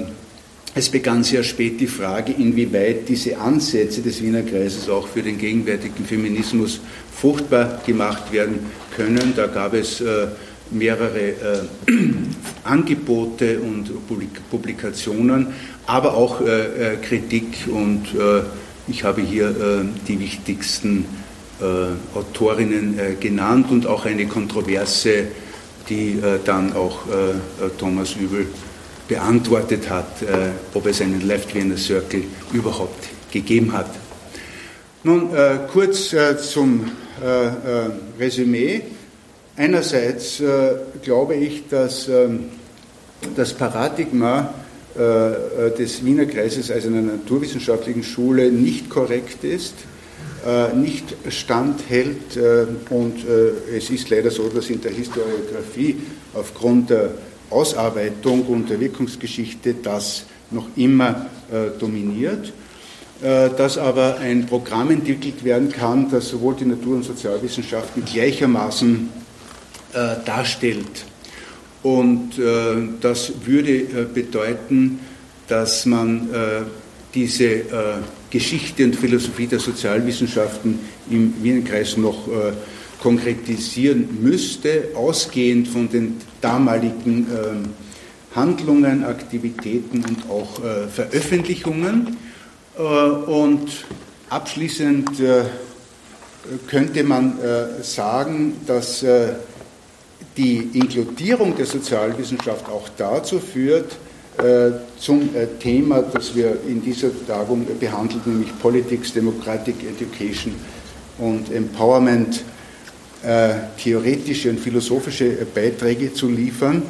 [0.74, 5.36] es begann sehr spät die Frage, inwieweit diese Ansätze des Wiener Kreises auch für den
[5.36, 6.80] gegenwärtigen Feminismus
[7.14, 8.60] fruchtbar gemacht werden
[8.96, 9.34] können.
[9.36, 10.28] Da gab es äh,
[10.70, 11.34] mehrere äh,
[12.64, 13.90] Angebote und
[14.50, 15.48] Publikationen,
[15.86, 18.06] aber auch äh, Kritik und
[18.88, 21.21] ich habe hier die wichtigsten äh,
[22.14, 25.28] Autorinnen äh, genannt und auch eine Kontroverse,
[25.88, 27.00] die äh, dann auch
[27.78, 28.46] Thomas Übel
[29.08, 30.06] beantwortet hat,
[30.74, 32.22] ob es einen Left Wiener Circle
[32.52, 33.90] überhaupt gegeben hat.
[35.04, 36.88] Nun, äh, kurz äh, zum
[37.20, 37.50] äh, äh
[38.20, 38.82] Resümee.
[39.56, 42.44] Einerseits äh, glaube ich, dass ähm,
[43.34, 44.54] das Paradigma
[44.94, 49.74] äh, des Wiener Kreises als einer naturwissenschaftlichen Schule nicht korrekt ist,
[50.74, 52.36] nicht standhält
[52.90, 53.24] und
[53.72, 55.96] es ist leider so, dass in der Historiografie
[56.34, 57.10] aufgrund der
[57.50, 61.26] Ausarbeitung und der Wirkungsgeschichte das noch immer
[61.78, 62.52] dominiert.
[63.22, 69.10] Äh, dass aber ein Programm entwickelt werden kann, das sowohl die Natur- und Sozialwissenschaften gleichermaßen
[69.92, 71.04] äh, darstellt.
[71.84, 74.98] Und äh, das würde bedeuten,
[75.46, 76.30] dass man
[77.14, 77.64] diese
[78.30, 80.78] Geschichte und Philosophie der Sozialwissenschaften
[81.10, 82.28] im Wienenkreis noch
[83.00, 87.26] konkretisieren müsste, ausgehend von den damaligen
[88.34, 92.16] Handlungen, Aktivitäten und auch Veröffentlichungen.
[92.78, 93.84] Äh, und
[94.30, 95.44] abschließend äh,
[96.66, 99.04] könnte man äh, sagen, dass
[100.36, 103.96] die Inkludierung der Sozialwissenschaft auch dazu führt,
[104.98, 105.28] zum
[105.60, 110.54] Thema, das wir in dieser Tagung behandeln, nämlich Politics, Democratic Education
[111.18, 112.42] und Empowerment,
[113.76, 116.82] theoretische und philosophische Beiträge zu liefern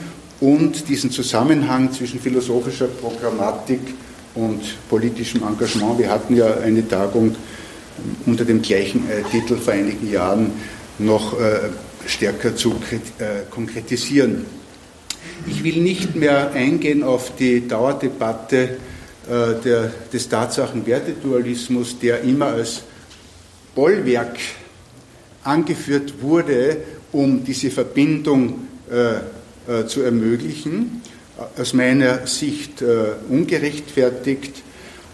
[0.42, 3.80] und diesen Zusammenhang zwischen philosophischer Programmatik
[4.34, 5.98] und politischem Engagement.
[5.98, 7.34] Wir hatten ja eine Tagung
[8.26, 10.50] unter dem gleichen äh, Titel vor einigen Jahren
[10.98, 11.70] noch äh,
[12.06, 14.44] stärker zu äh, konkretisieren.
[15.46, 18.76] Ich will nicht mehr eingehen auf die Dauerdebatte
[19.28, 22.82] der, des Tatsachenwertedualismus, der immer als
[23.74, 24.36] Bollwerk
[25.44, 26.78] angeführt wurde,
[27.12, 28.66] um diese Verbindung
[29.86, 31.02] zu ermöglichen
[31.56, 34.62] aus meiner Sicht äh, ungerechtfertigt.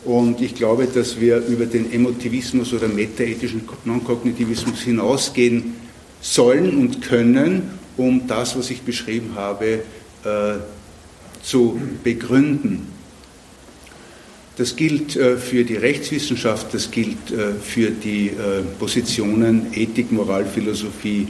[0.05, 5.75] Und ich glaube, dass wir über den Emotivismus oder metaethischen Non-Kognitivismus hinausgehen
[6.21, 9.79] sollen und können, um das, was ich beschrieben habe, äh,
[11.43, 12.89] zu begründen.
[14.59, 20.45] Das gilt äh, für die Rechtswissenschaft, das gilt äh, für die äh, Positionen Ethik, Moral,
[20.47, 21.29] Philosophie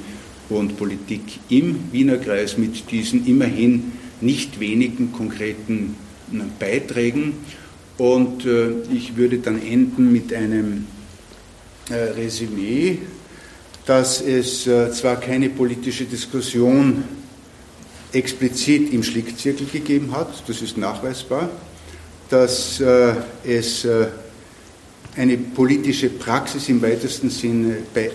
[0.49, 1.21] und Politik
[1.51, 5.95] im Wiener Kreis mit diesen immerhin nicht wenigen konkreten
[6.33, 7.35] äh, Beiträgen.
[7.99, 10.87] Und äh, ich würde dann enden mit einem
[11.91, 12.97] äh, Resümee,
[13.85, 17.05] dass es zwar keine politische Diskussion
[18.13, 21.51] explizit im Schlickzirkel gegeben hat, das ist nachweisbar,
[22.31, 22.81] dass
[23.45, 23.87] es
[25.17, 28.11] eine politische Praxis im weitesten Sinne bei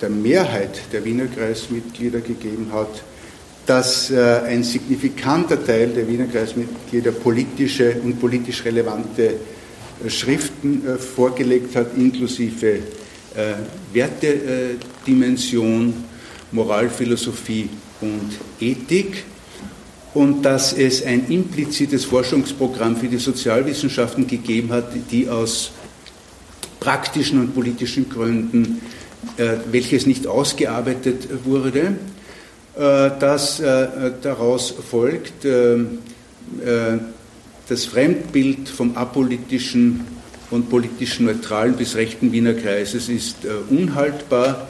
[0.00, 3.02] der Mehrheit der Wiener Kreismitglieder gegeben hat,
[3.66, 9.36] dass äh, ein signifikanter Teil der Wiener Kreismitglieder politische und politisch relevante
[10.04, 12.80] äh, Schriften äh, vorgelegt hat, inklusive
[13.92, 15.92] Wertedimension,
[16.52, 17.68] Moralphilosophie
[18.00, 18.30] und
[18.60, 19.24] Ethik
[20.14, 25.72] und dass es ein implizites Forschungsprogramm für die Sozialwissenschaften gegeben hat, die aus
[26.80, 28.80] praktischen und politischen Gründen,
[29.70, 31.96] welches nicht ausgearbeitet wurde,
[32.76, 33.86] äh, dass äh,
[34.20, 35.78] daraus folgt, äh,
[37.68, 40.00] das Fremdbild vom apolitischen
[40.50, 43.36] und politisch neutralen bis rechten Wiener Kreises ist
[43.70, 44.68] unhaltbar.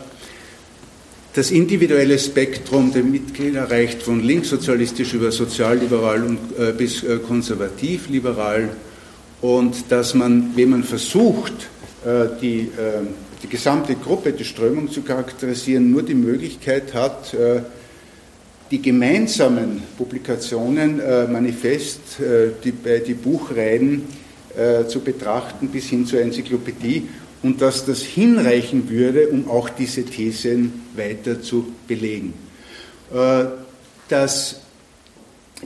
[1.34, 8.68] Das individuelle Spektrum der Mitglieder reicht von linkssozialistisch über sozialliberal und, bis konservativ-liberal.
[9.40, 11.52] Und dass man, wenn man versucht,
[12.40, 12.70] die,
[13.42, 17.34] die gesamte Gruppe der Strömung zu charakterisieren, nur die Möglichkeit hat,
[18.70, 22.72] die gemeinsamen Publikationen äh, Manifest, äh, die,
[23.06, 24.02] die Buchreihen
[24.56, 27.08] äh, zu betrachten bis hin zur Enzyklopädie.
[27.42, 32.34] Und dass das hinreichen würde, um auch diese Thesen weiter zu belegen.
[33.12, 33.44] Äh,
[34.08, 34.60] das,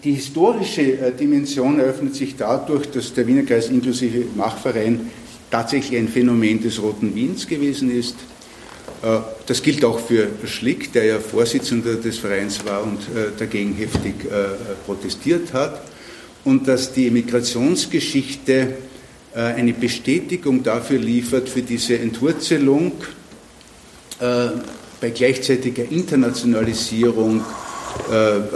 [0.03, 5.11] die historische äh, Dimension eröffnet sich dadurch, dass der Wiener Kreis inklusive Machverein
[5.51, 8.16] tatsächlich ein Phänomen des Roten Wiens gewesen ist
[9.03, 12.99] äh, das gilt auch für Schlick, der ja Vorsitzender des Vereins war und
[13.39, 14.14] dagegen heftig
[14.85, 15.81] protestiert hat.
[16.45, 18.74] Und dass die Emigrationsgeschichte
[19.35, 22.93] eine Bestätigung dafür liefert, für diese Entwurzelung
[25.01, 27.44] bei gleichzeitiger Internationalisierung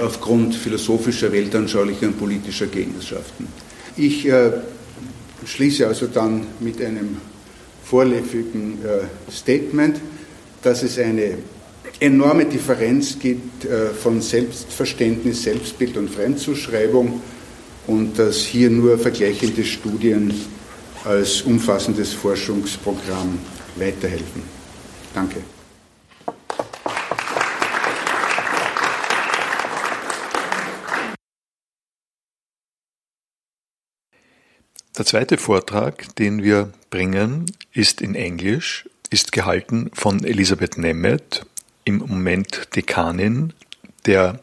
[0.00, 3.48] aufgrund philosophischer, weltanschaulicher und politischer Gegenschaften.
[3.96, 4.28] Ich
[5.44, 7.16] schließe also dann mit einem
[7.84, 8.78] vorläufigen
[9.30, 10.00] Statement
[10.62, 11.38] dass es eine
[12.00, 17.20] enorme Differenz gibt äh, von Selbstverständnis, Selbstbild und Fremdzuschreibung
[17.86, 20.32] und dass hier nur vergleichende Studien
[21.04, 23.38] als umfassendes Forschungsprogramm
[23.76, 24.42] weiterhelfen.
[25.12, 25.38] Danke.
[34.98, 41.46] Der zweite Vortrag, den wir bringen, ist in Englisch, ist gehalten von Elisabeth Nemeth,
[41.84, 43.54] im Moment Dekanin
[44.04, 44.40] der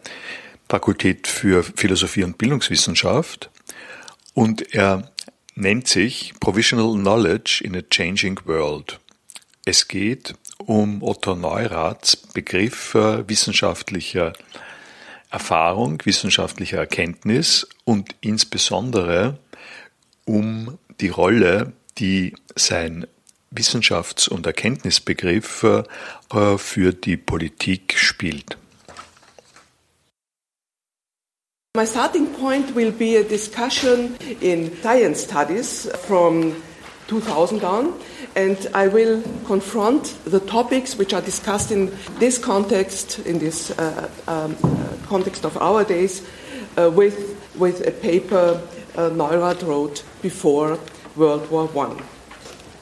[0.68, 3.52] Fakultät für Philosophie und Bildungswissenschaft
[4.34, 5.12] und er
[5.54, 9.00] nennt sich Provisional Knowledge in a Changing World.
[9.66, 14.34] Es geht um Otto Neuraths Begriff wissenschaftlicher
[15.30, 19.38] Erfahrung, wissenschaftlicher Erkenntnis und insbesondere
[20.30, 23.08] um die Rolle, die sein
[23.52, 28.58] Wissenschafts- und Erkenntnisbegriff äh, für die Politik spielt.
[31.76, 36.56] My starting point will be a discussion in science studies from
[37.08, 37.94] 2000 on,
[38.36, 44.10] and I will confront the topics which are discussed in this context, in this uh,
[44.28, 44.56] um,
[45.08, 46.22] context of our days,
[46.78, 47.16] uh, with,
[47.58, 48.62] with a paper
[49.00, 50.78] uh, Neurath wrote before
[51.16, 52.02] World War I.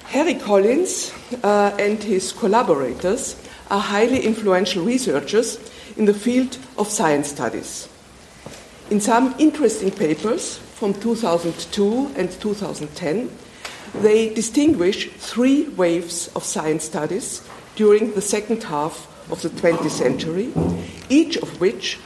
[0.06, 1.14] Harry Collins
[1.44, 3.36] uh, and his collaborators
[3.70, 5.60] are highly influential researchers
[5.96, 7.88] in the field of science studies.
[8.90, 13.30] In some interesting papers from 2002 and 2010,
[14.02, 17.42] they distinguish three waves of science studies
[17.76, 20.52] during the second half of the 20th century,
[21.10, 22.00] each of which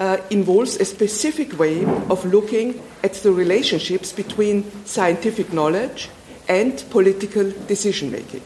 [0.00, 6.08] uh, involves a specific way of looking at the relationships between scientific knowledge
[6.48, 8.42] and political decision making.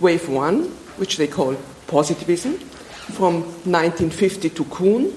[0.00, 0.64] Wave one,
[0.96, 1.56] which they call
[1.88, 2.54] positivism,
[3.12, 5.12] from 1950 to Kuhn.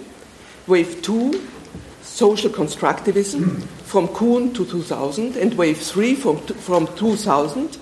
[0.68, 1.48] Wave two,
[2.02, 5.38] social constructivism, from Kuhn to 2000.
[5.38, 7.78] And wave three, from, from 2000,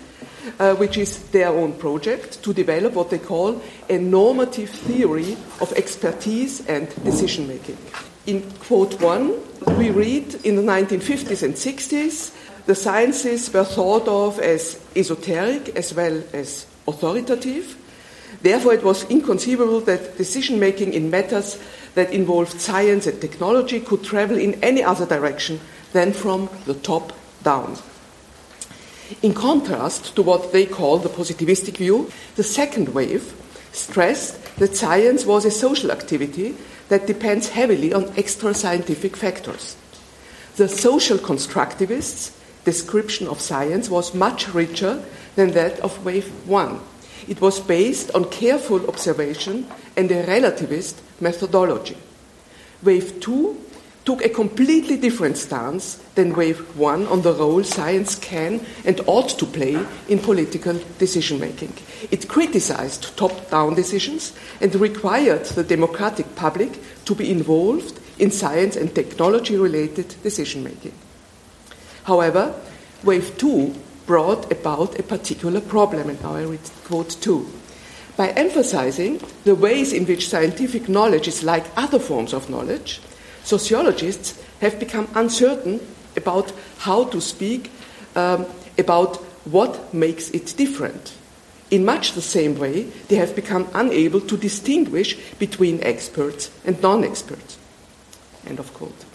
[0.59, 5.71] uh, which is their own project to develop what they call a normative theory of
[5.73, 7.77] expertise and decision making.
[8.25, 9.39] In quote one,
[9.77, 12.33] we read in the 1950s and 60s,
[12.65, 17.77] the sciences were thought of as esoteric as well as authoritative.
[18.41, 21.61] Therefore, it was inconceivable that decision making in matters
[21.95, 25.59] that involved science and technology could travel in any other direction
[25.91, 27.13] than from the top
[27.43, 27.77] down.
[29.21, 33.33] In contrast to what they call the positivistic view, the second wave
[33.71, 36.55] stressed that science was a social activity
[36.89, 39.75] that depends heavily on extra scientific factors.
[40.55, 42.31] The social constructivists'
[42.63, 45.03] description of science was much richer
[45.35, 46.79] than that of wave one.
[47.27, 51.97] It was based on careful observation and a relativist methodology.
[52.83, 53.57] Wave two
[54.05, 59.29] took a completely different stance than Wave 1 on the role science can and ought
[59.29, 61.73] to play in political decision making.
[62.11, 68.75] It criticized top down decisions and required the democratic public to be involved in science
[68.75, 70.93] and technology related decision making.
[72.03, 72.53] However,
[73.03, 73.73] Wave 2
[74.05, 77.47] brought about a particular problem, and now I read quote 2.
[78.17, 83.01] By emphasizing the ways in which scientific knowledge is like other forms of knowledge,
[83.43, 85.79] sociologists have become uncertain
[86.15, 87.71] about how to speak
[88.15, 88.45] um,
[88.77, 91.13] about what makes it different.
[91.71, 97.03] In much the same way, they have become unable to distinguish between experts and non
[97.03, 97.57] experts.
[98.45, 99.05] End of quote.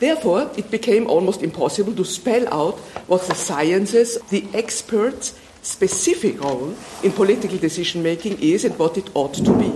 [0.00, 6.74] Therefore, it became almost impossible to spell out what the sciences, the experts' specific role
[7.02, 9.72] in political decision making is and what it ought to be.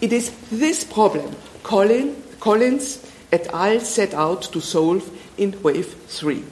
[0.00, 2.14] It is this problem Colin,
[2.44, 2.98] Collins
[3.32, 3.80] et al.
[3.80, 6.44] set out to solve in Wave 3.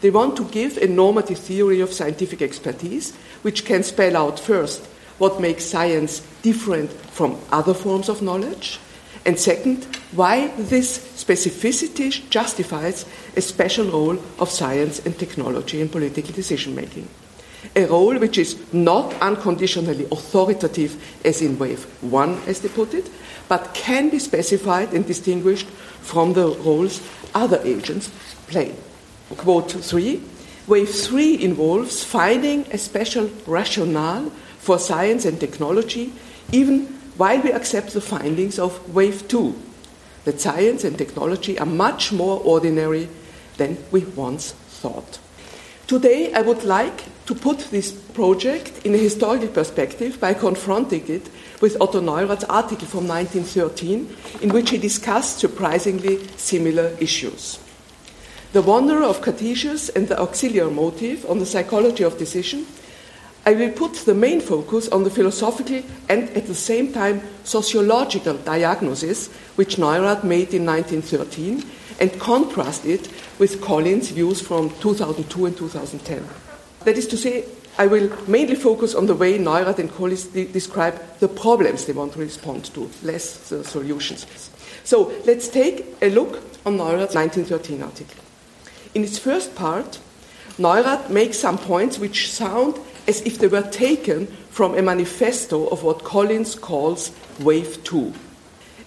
[0.00, 4.86] They want to give a normative theory of scientific expertise, which can spell out first
[5.18, 8.80] what makes science different from other forms of knowledge,
[9.26, 13.04] and second, why this specificity justifies
[13.36, 17.06] a special role of science and technology in political decision making.
[17.74, 23.10] A role which is not unconditionally authoritative, as in Wave 1, as they put it,
[23.48, 25.66] but can be specified and distinguished
[26.00, 27.00] from the roles
[27.34, 28.10] other agents
[28.46, 28.74] play.
[29.36, 30.22] Quote 3
[30.66, 36.12] Wave 3 involves finding a special rationale for science and technology,
[36.50, 36.86] even
[37.16, 39.54] while we accept the findings of Wave 2,
[40.24, 43.08] that science and technology are much more ordinary
[43.58, 45.20] than we once thought.
[45.86, 51.30] Today, I would like to put this project in a historical perspective by confronting it
[51.60, 57.58] with Otto Neurath's article from 1913, in which he discussed surprisingly similar issues.
[58.52, 62.66] The Wanderer of Cartesius and the Auxiliary Motive on the Psychology of Decision,
[63.44, 68.34] I will put the main focus on the philosophical and at the same time sociological
[68.38, 71.62] diagnosis which Neurath made in 1913
[72.00, 76.26] and contrast it with Collins' views from 2002 and 2010.
[76.84, 77.44] That is to say,
[77.78, 81.92] I will mainly focus on the way Neurath and Collins de- describe the problems they
[81.92, 84.26] want to respond to, less the solutions.
[84.84, 88.24] So let's take a look on Neurath's 1913 article.
[88.94, 89.98] In its first part,
[90.58, 95.82] Neurath makes some points which sound as if they were taken from a manifesto of
[95.82, 98.12] what Collins calls Wave 2.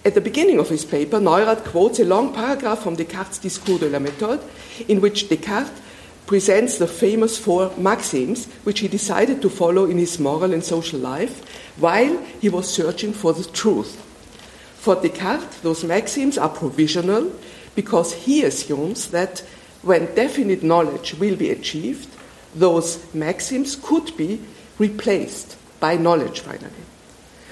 [0.04, 3.88] At the beginning of his paper, Neurath quotes a long paragraph from Descartes' Discours de
[3.88, 4.42] la Méthode,
[4.88, 5.70] in which Descartes
[6.30, 11.00] presents the famous four maxims which he decided to follow in his moral and social
[11.00, 11.42] life
[11.76, 13.96] while he was searching for the truth.
[14.76, 17.32] For Descartes, those maxims are provisional
[17.74, 19.40] because he assumes that
[19.82, 22.08] when definite knowledge will be achieved,
[22.54, 24.40] those maxims could be
[24.78, 26.84] replaced by knowledge finally.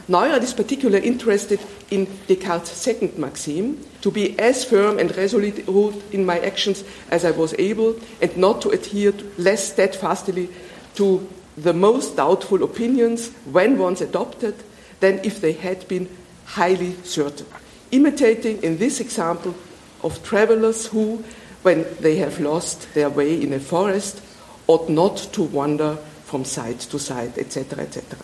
[0.09, 1.59] Neurath is particularly interested
[1.91, 5.69] in Descartes' second maxim to be as firm and resolute
[6.13, 10.49] in my actions as I was able, and not to adhere less steadfastly
[10.95, 14.55] to the most doubtful opinions when once adopted
[15.01, 16.09] than if they had been
[16.45, 17.47] highly certain.
[17.91, 19.55] Imitating in this example
[20.03, 21.25] of travelers who,
[21.63, 24.23] when they have lost their way in a forest,
[24.67, 28.19] ought not to wander from side to side, etc., etc.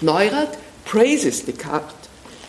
[0.00, 1.99] Neurath praises Descartes,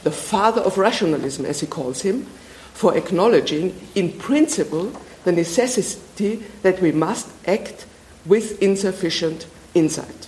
[0.04, 2.26] the father of rationalism, as he calls him,
[2.74, 4.92] for acknowledging in principle
[5.24, 7.86] the necessity that we must act
[8.26, 10.28] with insufficient insight.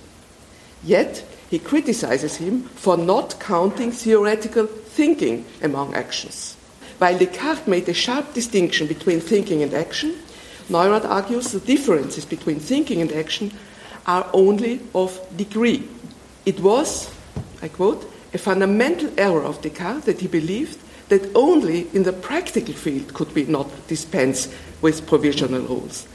[0.83, 6.55] Yet, he criticizes him for not counting theoretical thinking among actions.
[6.97, 10.19] While Descartes made a sharp distinction between thinking and action,
[10.69, 13.51] Neurath argues the differences between thinking and action
[14.05, 15.87] are only of degree.
[16.45, 17.13] It was,
[17.61, 20.79] I quote, a fundamental error of Descartes that he believed
[21.09, 26.07] that only in the practical field could we not dispense with provisional rules.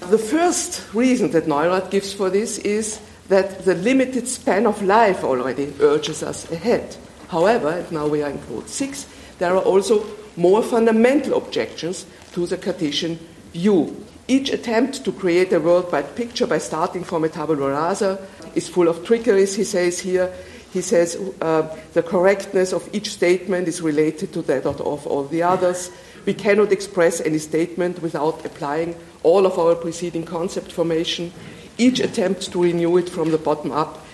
[0.00, 5.24] The first reason that Neurath gives for this is that the limited span of life
[5.24, 6.96] already urges us ahead.
[7.28, 9.06] However, now we are in quote six,
[9.38, 13.18] there are also more fundamental objections to the Cartesian
[13.52, 14.04] view.
[14.26, 18.88] Each attempt to create a worldwide picture by starting from a tabula rasa is full
[18.88, 20.32] of trickeries, he says here.
[20.74, 25.40] He says uh, the correctness of each statement is related to that of all the
[25.40, 25.88] others.
[26.26, 31.32] We cannot express any statement without applying all of our preceding concept formation.
[31.78, 34.04] Each attempt to renew it from the bottom up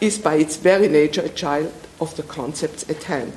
[0.00, 3.34] is by its very nature a child of the concepts at hand.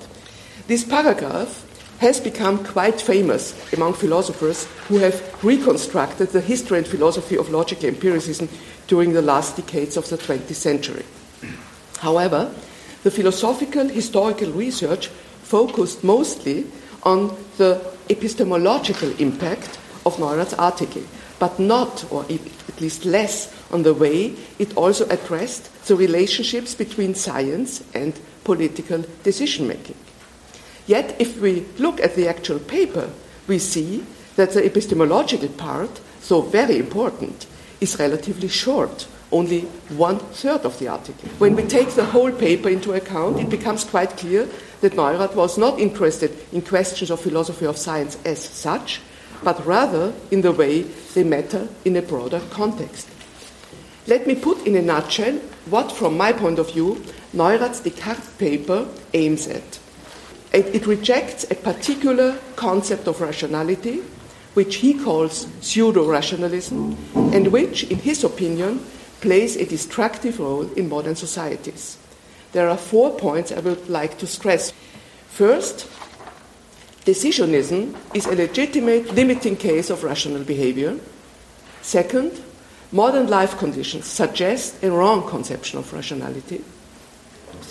[0.65, 1.63] This paragraph
[1.99, 7.89] has become quite famous among philosophers who have reconstructed the history and philosophy of logical
[7.89, 8.49] empiricism
[8.87, 11.05] during the last decades of the 20th century.
[11.99, 12.51] However,
[13.03, 15.07] the philosophical historical research
[15.43, 16.65] focused mostly
[17.03, 21.03] on the epistemological impact of Neurath's article,
[21.39, 27.15] but not, or at least less, on the way it also addressed the relationships between
[27.15, 29.95] science and political decision making.
[30.87, 33.09] Yet, if we look at the actual paper,
[33.47, 34.03] we see
[34.35, 37.47] that the epistemological part, so very important,
[37.79, 39.61] is relatively short, only
[39.95, 41.29] one third of the article.
[41.39, 44.47] When we take the whole paper into account, it becomes quite clear
[44.81, 49.01] that Neurath was not interested in questions of philosophy of science as such,
[49.43, 53.07] but rather in the way they matter in a broader context.
[54.07, 55.37] Let me put in a nutshell
[55.69, 56.95] what, from my point of view,
[57.33, 59.79] Neurath's Descartes paper aims at.
[60.53, 64.01] It rejects a particular concept of rationality,
[64.53, 68.85] which he calls pseudo rationalism, and which, in his opinion,
[69.21, 71.97] plays a destructive role in modern societies.
[72.51, 74.73] There are four points I would like to stress.
[75.29, 75.87] First,
[77.05, 80.99] decisionism is a legitimate limiting case of rational behavior.
[81.81, 82.43] Second,
[82.91, 86.61] modern life conditions suggest a wrong conception of rationality.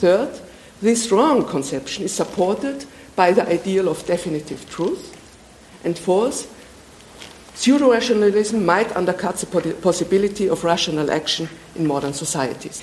[0.00, 0.40] Third,
[0.80, 2.86] this wrong conception is supported
[3.16, 5.16] by the ideal of definitive truth.
[5.84, 6.48] And fourth,
[7.60, 11.46] pseudo rationalism might undercut the possibility of rational action
[11.76, 12.82] in modern societies.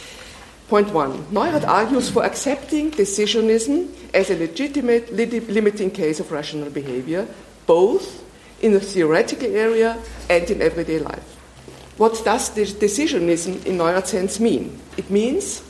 [0.67, 7.27] Point one Neurath argues for accepting decisionism as a legitimate limiting case of rational behavior,
[7.65, 8.23] both
[8.61, 9.97] in the theoretical area
[10.29, 11.25] and in everyday life.
[11.97, 14.79] What does decisionism in Neurath's sense mean?
[14.95, 15.63] It means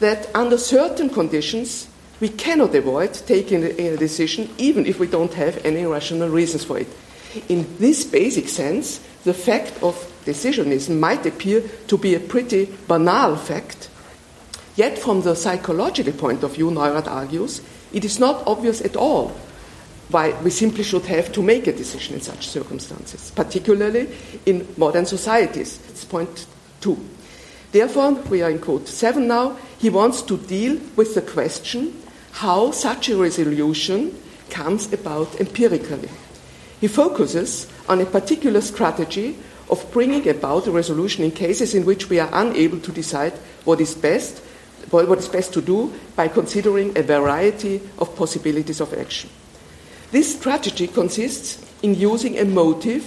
[0.00, 1.88] that under certain conditions,
[2.20, 6.78] we cannot avoid taking a decision even if we don't have any rational reasons for
[6.78, 6.88] it.
[7.48, 13.36] In this basic sense, the fact of decisionism might appear to be a pretty banal
[13.36, 13.88] fact.
[14.76, 17.62] Yet, from the psychological point of view, Neurath argues,
[17.92, 19.34] it is not obvious at all
[20.08, 24.08] why we simply should have to make a decision in such circumstances, particularly
[24.44, 25.80] in modern societies.
[25.88, 26.46] It's point
[26.80, 26.96] two.
[27.72, 32.70] Therefore, we are in quote seven now, he wants to deal with the question how
[32.70, 34.14] such a resolution
[34.50, 36.08] comes about empirically.
[36.80, 39.36] He focuses on a particular strategy
[39.70, 43.32] of bringing about a resolution in cases in which we are unable to decide
[43.64, 44.38] what is best,
[44.90, 49.30] what is best to do by considering a variety of possibilities of action.
[50.12, 53.04] This strategy consists in using a motive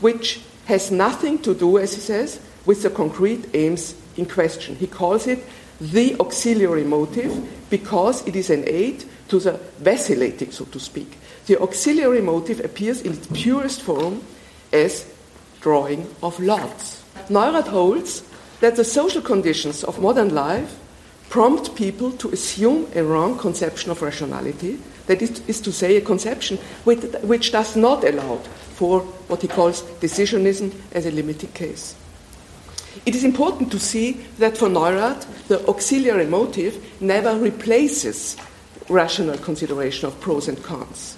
[0.00, 4.76] which has nothing to do, as he says, with the concrete aims in question.
[4.76, 5.44] He calls it
[5.80, 11.18] the auxiliary motive because it is an aid to the vacillating, so to speak.
[11.48, 14.20] The auxiliary motive appears in its purest form
[14.70, 15.10] as
[15.62, 17.02] drawing of lots.
[17.30, 18.22] Neurath holds
[18.60, 20.78] that the social conditions of modern life
[21.30, 26.02] prompt people to assume a wrong conception of rationality that is, is to say, a
[26.02, 28.36] conception which, which does not allow
[28.76, 31.94] for what he calls decisionism as a limited case.
[33.06, 38.36] It is important to see that for Neurath, the auxiliary motive never replaces
[38.90, 41.16] rational consideration of pros and cons.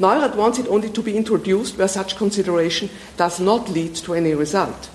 [0.00, 2.88] Neurath wants it only to be introduced where such consideration
[3.18, 4.88] does not lead to any result.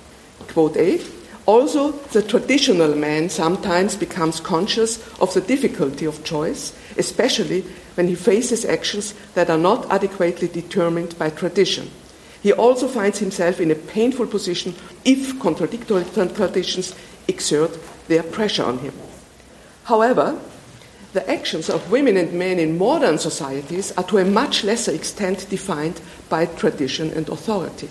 [0.47, 1.05] Quote 8
[1.45, 7.61] Also, the traditional man sometimes becomes conscious of the difficulty of choice, especially
[7.93, 11.91] when he faces actions that are not adequately determined by tradition.
[12.41, 16.95] He also finds himself in a painful position if contradictory traditions
[17.27, 17.77] exert
[18.07, 18.93] their pressure on him.
[19.83, 20.39] However,
[21.15, 25.49] the actions of women and men in modern societies are to a much lesser extent
[25.49, 27.89] defined by tradition and authority.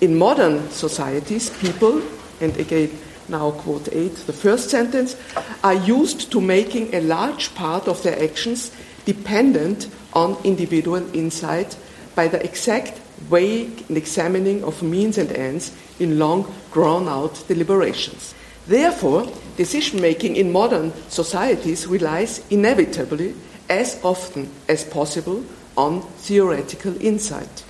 [0.00, 2.00] In modern societies, people,
[2.40, 2.96] and again,
[3.28, 5.16] now quote 8, the first sentence,
[5.64, 8.70] are used to making a large part of their actions
[9.04, 11.76] dependent on individual insight
[12.14, 18.32] by the exact weighing and examining of means and ends in long, drawn out deliberations.
[18.68, 23.34] Therefore, decision making in modern societies relies inevitably,
[23.68, 25.42] as often as possible,
[25.74, 27.64] on theoretical insight.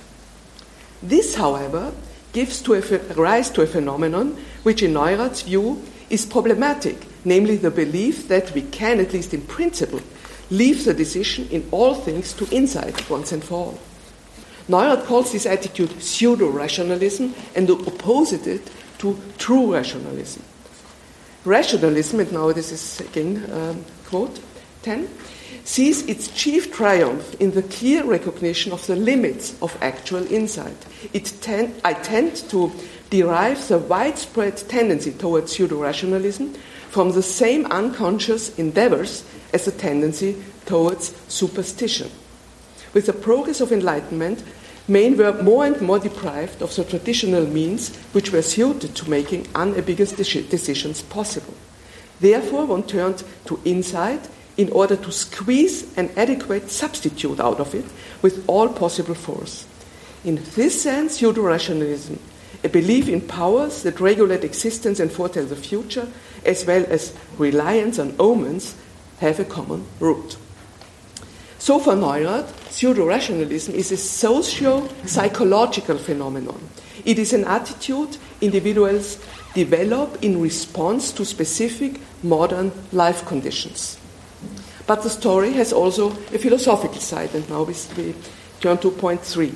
[1.01, 1.93] This, however,
[2.33, 2.75] gives to
[3.15, 8.63] rise to a phenomenon which, in Neurath's view, is problematic, namely the belief that we
[8.63, 10.01] can, at least in principle,
[10.51, 13.79] leave the decision in all things to insight once and for all.
[14.67, 20.43] Neurath calls this attitude pseudo rationalism and opposes it to true rationalism.
[21.45, 24.39] Rationalism, and now this is again um, quote
[24.81, 25.07] 10,
[25.63, 30.75] sees its chief triumph in the clear recognition of the limits of actual insight.
[31.41, 32.71] Ten- I tend to
[33.09, 36.53] derive the widespread tendency towards pseudo rationalism
[36.89, 39.23] from the same unconscious endeavors
[39.53, 40.35] as the tendency
[40.65, 42.09] towards superstition.
[42.93, 44.43] With the progress of enlightenment,
[44.89, 49.47] men were more and more deprived of the traditional means which were suited to making
[49.55, 51.53] unambiguous decisions possible.
[52.19, 54.27] Therefore, one turned to insight
[54.57, 57.85] in order to squeeze an adequate substitute out of it
[58.21, 59.65] with all possible force.
[60.25, 62.19] In this sense, pseudo rationalism,
[62.63, 66.09] a belief in powers that regulate existence and foretell the future,
[66.45, 68.75] as well as reliance on omens,
[69.19, 70.35] have a common root.
[71.59, 76.57] So for Neurath, pseudo rationalism is a socio psychological phenomenon.
[77.03, 79.19] It is an attitude individuals
[79.53, 83.97] develop in response to specific modern life conditions.
[84.87, 87.75] But the story has also a philosophical side, and now we,
[88.61, 89.53] turn to point three.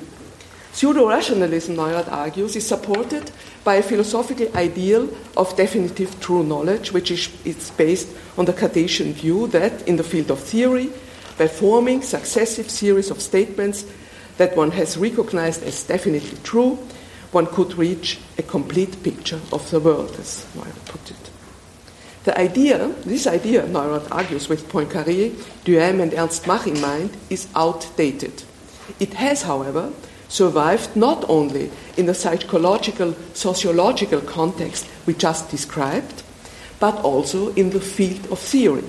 [0.72, 3.30] Pseudo rationalism, Neurath argues, is supported
[3.64, 9.14] by a philosophical ideal of definitive true knowledge, which is, is based on the Cartesian
[9.14, 10.90] view that, in the field of theory,
[11.38, 13.84] by forming successive series of statements
[14.36, 16.78] that one has recognized as definitely true,
[17.32, 21.30] one could reach a complete picture of the world, as Neurath put it.
[22.24, 25.30] The idea, this idea, Neurath argues with Poincaré,
[25.64, 28.44] Duhem, and Ernst Mach in mind, is outdated.
[29.00, 29.92] It has, however,
[30.28, 36.22] survived not only in the psychological, sociological context we just described,
[36.80, 38.84] but also in the field of theory.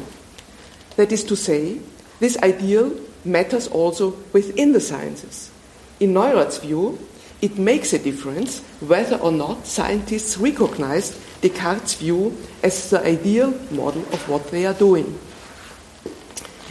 [0.96, 1.80] That is to say,
[2.26, 2.91] this ideal
[3.23, 5.51] matters also within the sciences.
[5.99, 6.97] In Neurath's view,
[7.39, 11.11] it makes a difference whether or not scientists recognize
[11.41, 15.19] Descartes' view as the ideal model of what they are doing.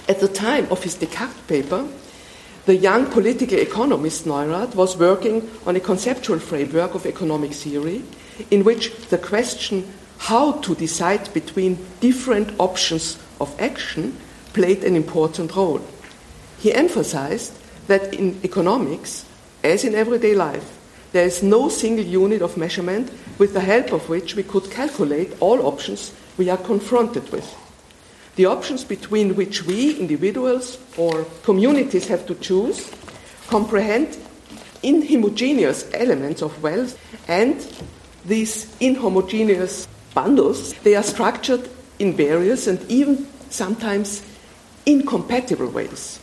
[0.08, 1.86] At the time of his Descartes paper,
[2.66, 8.02] the young political economist Neurath was working on a conceptual framework of economic theory
[8.50, 9.86] in which the question
[10.18, 14.18] how to decide between different options of action
[14.54, 15.80] played an important role.
[16.58, 17.52] He emphasized
[17.88, 19.26] that in economics,
[19.62, 20.78] as in everyday life,
[21.12, 25.32] there is no single unit of measurement with the help of which we could calculate
[25.40, 27.54] all options we are confronted with.
[28.36, 32.90] The options between which we, individuals or communities, have to choose
[33.46, 34.16] comprehend
[34.82, 36.98] inhomogeneous elements of wealth
[37.28, 37.54] and
[38.24, 44.22] these inhomogeneous bundles, they are structured in various and even sometimes
[44.86, 46.18] incompatible ways.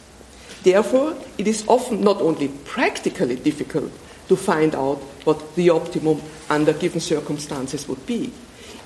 [0.63, 3.91] Therefore, it is often not only practically difficult
[4.27, 8.31] to find out what the optimum under given circumstances would be.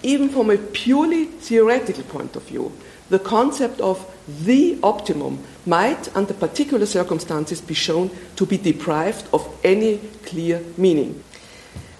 [0.03, 2.71] Even from a purely theoretical point of view,
[3.09, 9.47] the concept of the optimum might, under particular circumstances, be shown to be deprived of
[9.63, 11.23] any clear meaning.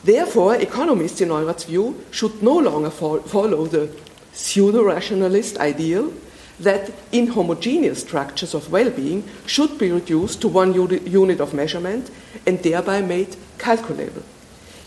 [0.04, 3.90] Therefore, economists, in Neurath's view, should no longer fo- follow the
[4.34, 6.12] pseudo rationalist ideal
[6.60, 12.10] that inhomogeneous structures of well being should be reduced to one unit of measurement
[12.46, 14.24] and thereby made calculable.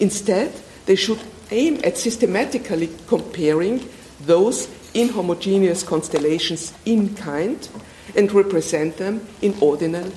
[0.01, 0.53] Instead,
[0.87, 3.89] they should aim at systematically comparing
[4.21, 7.69] those inhomogeneous constellations in kind
[8.17, 10.11] and represent them in ordinal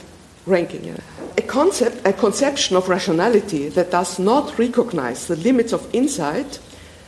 [0.46, 0.98] ranking.
[1.38, 6.60] A concept, a conception of rationality that does not recognize the limits of insight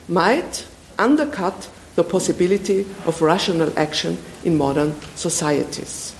[0.07, 0.65] might
[0.99, 6.15] undercut the possibility of rational action in modern societies.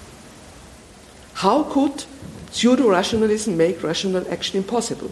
[1.34, 2.06] How could
[2.52, 5.12] pseudo rationalism make rational action impossible?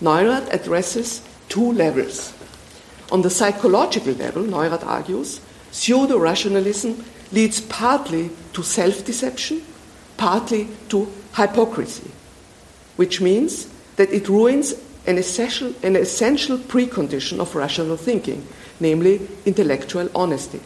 [0.00, 2.32] Neurath addresses two levels.
[3.10, 9.62] On the psychological level, Neurath argues, pseudo rationalism leads partly to self deception,
[10.16, 12.10] partly to hypocrisy,
[12.96, 14.74] which means that it ruins
[15.06, 18.46] an essential, an essential precondition of rational thinking,
[18.80, 20.60] namely intellectual honesty.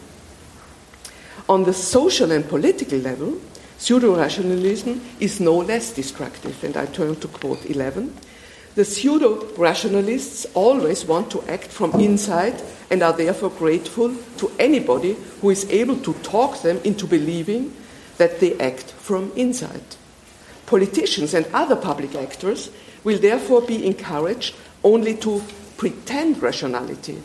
[1.47, 3.39] On the social and political level,
[3.77, 8.15] pseudo rationalism is no less destructive, and I turn to quote 11.
[8.73, 15.15] The pseudo rationalists always want to act from inside and are therefore grateful to anybody
[15.41, 17.73] who is able to talk them into believing
[18.17, 19.83] that they act from inside.
[20.65, 22.71] Politicians and other public actors
[23.03, 25.41] will therefore be encouraged only to
[25.77, 27.21] pretend rationality.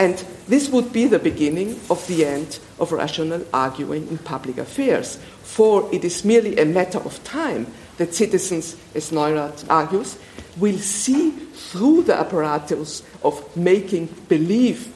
[0.00, 0.16] And
[0.48, 5.90] this would be the beginning of the end of rational arguing in public affairs, for
[5.92, 7.66] it is merely a matter of time
[7.98, 10.16] that citizens, as Neurath argues,
[10.56, 14.90] will see through the apparatus of making believe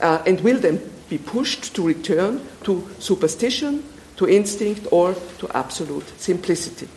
[0.00, 3.84] uh, and will then be pushed to return to superstition,
[4.16, 6.88] to instinct, or to absolute simplicity.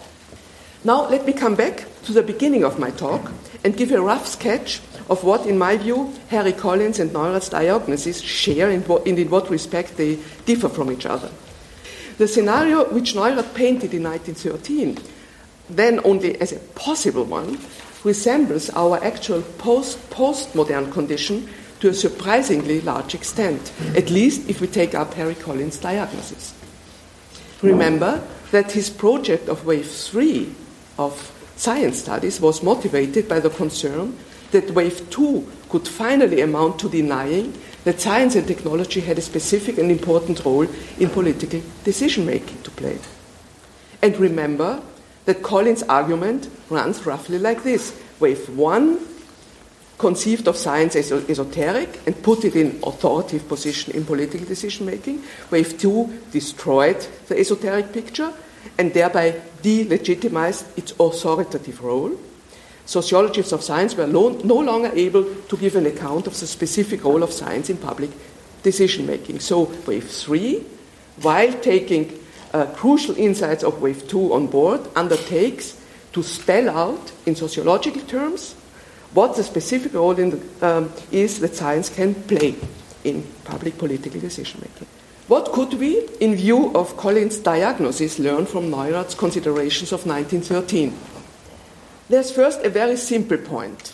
[0.83, 3.31] Now, let me come back to the beginning of my talk
[3.63, 8.21] and give a rough sketch of what, in my view, Harry Collins and Neurath's diagnoses
[8.21, 11.29] share and in what respect they differ from each other.
[12.17, 14.97] The scenario which Neurath painted in 1913,
[15.69, 17.59] then only as a possible one,
[18.03, 21.49] resembles our actual post postmodern condition
[21.79, 26.53] to a surprisingly large extent, at least if we take up Harry Collins' diagnosis.
[27.61, 30.53] Remember that his project of Wave 3
[30.97, 34.17] of science studies was motivated by the concern
[34.53, 39.77] that Wave 2 could finally amount to denying that science and technology had a specific
[39.77, 42.97] and important role in political decision making to play.
[44.01, 44.81] And remember
[45.25, 48.99] that Collins' argument runs roughly like this Wave 1
[49.97, 55.23] conceived of science as esoteric and put it in authoritative position in political decision making.
[55.49, 58.33] Wave 2 destroyed the esoteric picture
[58.77, 62.17] and thereby delegitimized its authoritative role.
[62.85, 67.23] Sociologists of science were no longer able to give an account of the specific role
[67.23, 68.09] of science in public
[68.61, 69.39] decision making.
[69.39, 70.65] So, wave three,
[71.21, 72.19] while taking
[72.53, 75.79] uh, crucial insights of wave two on board, undertakes
[76.11, 78.55] to spell out in sociological terms
[79.13, 82.55] what the specific role the, um, is that science can play
[83.03, 84.87] in public political decision making.
[85.27, 90.93] What could we, in view of Collins' diagnosis, learn from Neurath's considerations of 1913?
[92.09, 93.93] There's first a very simple point.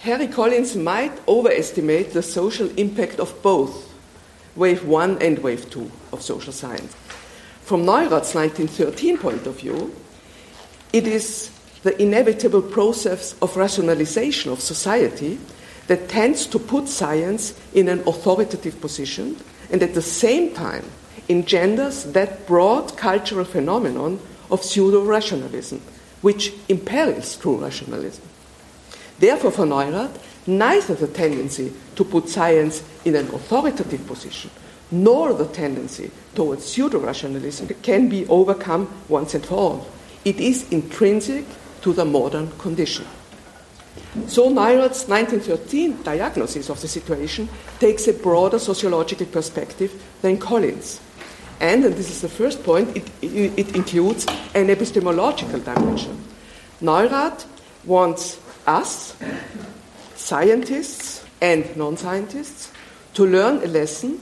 [0.00, 3.92] Harry Collins might overestimate the social impact of both
[4.54, 6.94] wave 1 and wave 2 of social science.
[7.62, 9.94] From Neurath's 1913 point of view,
[10.92, 11.50] it is
[11.82, 15.38] the inevitable process of rationalization of society
[15.86, 19.36] that tends to put science in an authoritative position
[19.70, 20.84] and at the same time
[21.28, 25.80] engenders that broad cultural phenomenon of pseudo rationalism,
[26.26, 28.24] which imperils true rationalism.
[29.20, 30.18] Therefore, for Neurath,
[30.48, 34.50] neither the tendency to put science in an authoritative position
[34.90, 39.86] nor the tendency towards pseudo rationalism can be overcome once and for all.
[40.24, 41.44] It is intrinsic
[41.82, 43.06] to the modern condition.
[44.26, 47.48] So Neurath's 1913 diagnosis of the situation
[47.78, 51.00] takes a broader sociological perspective than Collins.
[51.60, 56.22] And, and this is the first point, it, it, it includes an epistemological dimension.
[56.82, 57.46] Neurath
[57.84, 59.16] wants us,
[60.14, 62.72] scientists and non scientists,
[63.14, 64.20] to learn a lesson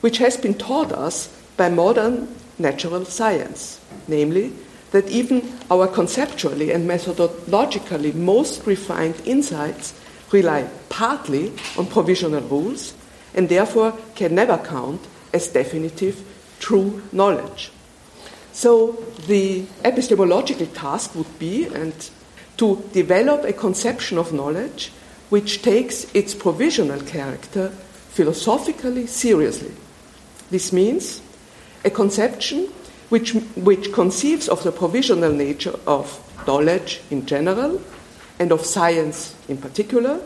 [0.00, 2.28] which has been taught us by modern
[2.58, 4.52] natural science, namely
[4.90, 9.94] that even our conceptually and methodologically most refined insights
[10.32, 12.94] rely partly on provisional rules
[13.34, 15.00] and therefore can never count
[15.32, 16.22] as definitive
[16.62, 17.70] true knowledge.
[18.52, 18.92] So
[19.26, 21.92] the epistemological task would be and
[22.56, 24.92] to develop a conception of knowledge
[25.28, 27.70] which takes its provisional character
[28.10, 29.72] philosophically seriously.
[30.50, 31.20] This means
[31.84, 32.68] a conception
[33.08, 37.80] which, which conceives of the provisional nature of knowledge in general
[38.38, 40.20] and of science in particular,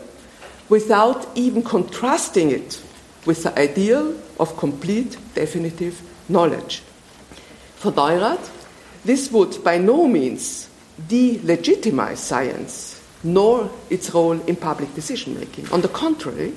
[0.69, 2.81] without even contrasting it
[3.25, 6.81] with the ideal of complete definitive knowledge.
[7.75, 8.51] For Neurath,
[9.05, 10.69] this would by no means
[11.07, 15.69] delegitimize science nor its role in public decision making.
[15.71, 16.53] On the contrary,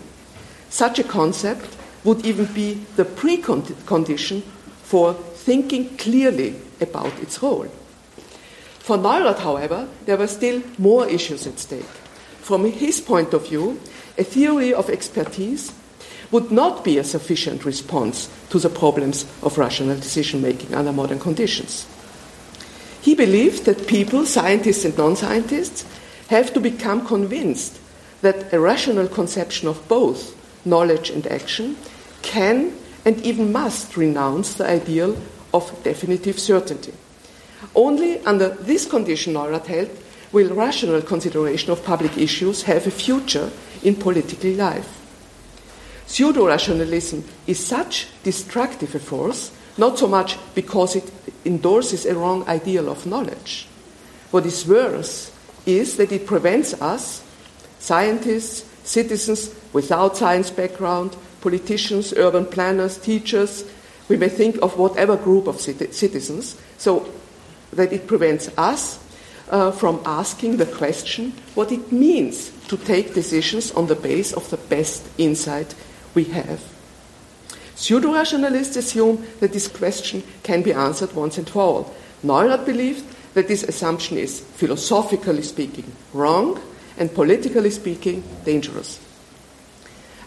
[0.69, 4.43] such a concept would even be the precondition
[4.83, 7.67] for thinking clearly about its role.
[8.79, 11.83] For Neurath, however, there were still more issues at stake.
[12.41, 13.79] From his point of view,
[14.19, 15.73] a theory of expertise
[16.31, 21.19] would not be a sufficient response to the problems of rational decision making under modern
[21.19, 21.87] conditions.
[23.03, 25.85] He believed that people, scientists and non scientists,
[26.29, 27.81] have to become convinced
[28.21, 31.77] that a rational conception of both knowledge and action
[32.23, 32.73] can
[33.05, 35.17] and even must renounce the ideal
[35.55, 36.93] of definitive certainty.
[37.75, 39.91] Only under this condition, Neurath held,
[40.33, 43.51] will rational consideration of public issues have a future
[43.83, 45.00] in political life.
[46.11, 51.05] Pseudo rationalism is such destructive a force, not so much because it
[51.45, 53.69] endorses a wrong ideal of knowledge.
[54.33, 55.31] What is worse
[55.67, 57.23] is that it prevents us,
[57.79, 63.63] scientists, citizens without science background, politicians, urban planners, teachers,
[64.09, 67.09] we may think of whatever group of citizens, so
[67.73, 68.99] that it prevents us
[69.49, 74.51] uh, from asking the question what it means to take decisions on the base of
[74.51, 75.73] the best insight
[76.15, 76.63] we have.
[77.75, 81.95] Pseudo rationalists assume that this question can be answered once and for all.
[82.23, 83.05] Neurath believed
[83.35, 86.61] that this assumption is, philosophically speaking, wrong
[86.99, 89.01] and politically speaking, dangerous.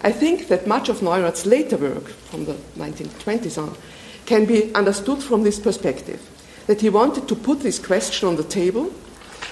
[0.01, 3.77] I think that much of Neurath's later work, from the 1920s on,
[4.25, 6.21] can be understood from this perspective
[6.67, 8.91] that he wanted to put this question on the table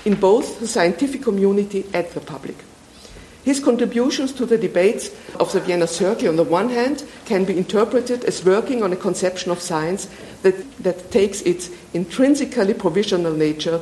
[0.06, 2.56] in both the scientific community and the public.
[3.44, 7.58] His contributions to the debates of the Vienna Circle, on the one hand, can be
[7.58, 10.10] interpreted as working on a conception of science
[10.44, 13.82] that, that takes its intrinsically provisional nature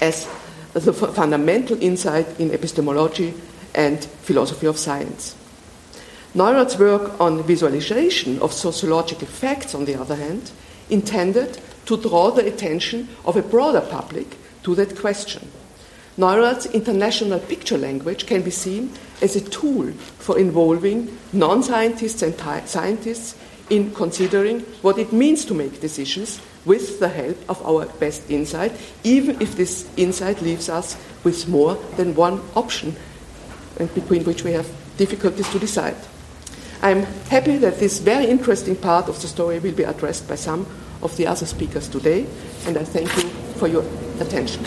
[0.00, 0.26] as
[0.72, 3.32] the fundamental insight in epistemology
[3.74, 5.36] and philosophy of science.
[6.34, 10.50] Neurath's work on visualization of sociological facts, on the other hand,
[10.90, 15.48] intended to draw the attention of a broader public to that question.
[16.18, 18.90] Neurath's international picture language can be seen
[19.20, 22.34] as a tool for involving non scientists and
[22.66, 23.36] scientists
[23.68, 28.72] in considering what it means to make decisions with the help of our best insight,
[29.04, 32.96] even if this insight leaves us with more than one option,
[33.78, 35.96] and between which we have difficulties to decide.
[36.82, 40.66] I'm happy that this very interesting part of the story will be addressed by some
[41.02, 42.26] of the other speakers today,
[42.66, 43.84] and I thank you for your
[44.20, 44.64] attention.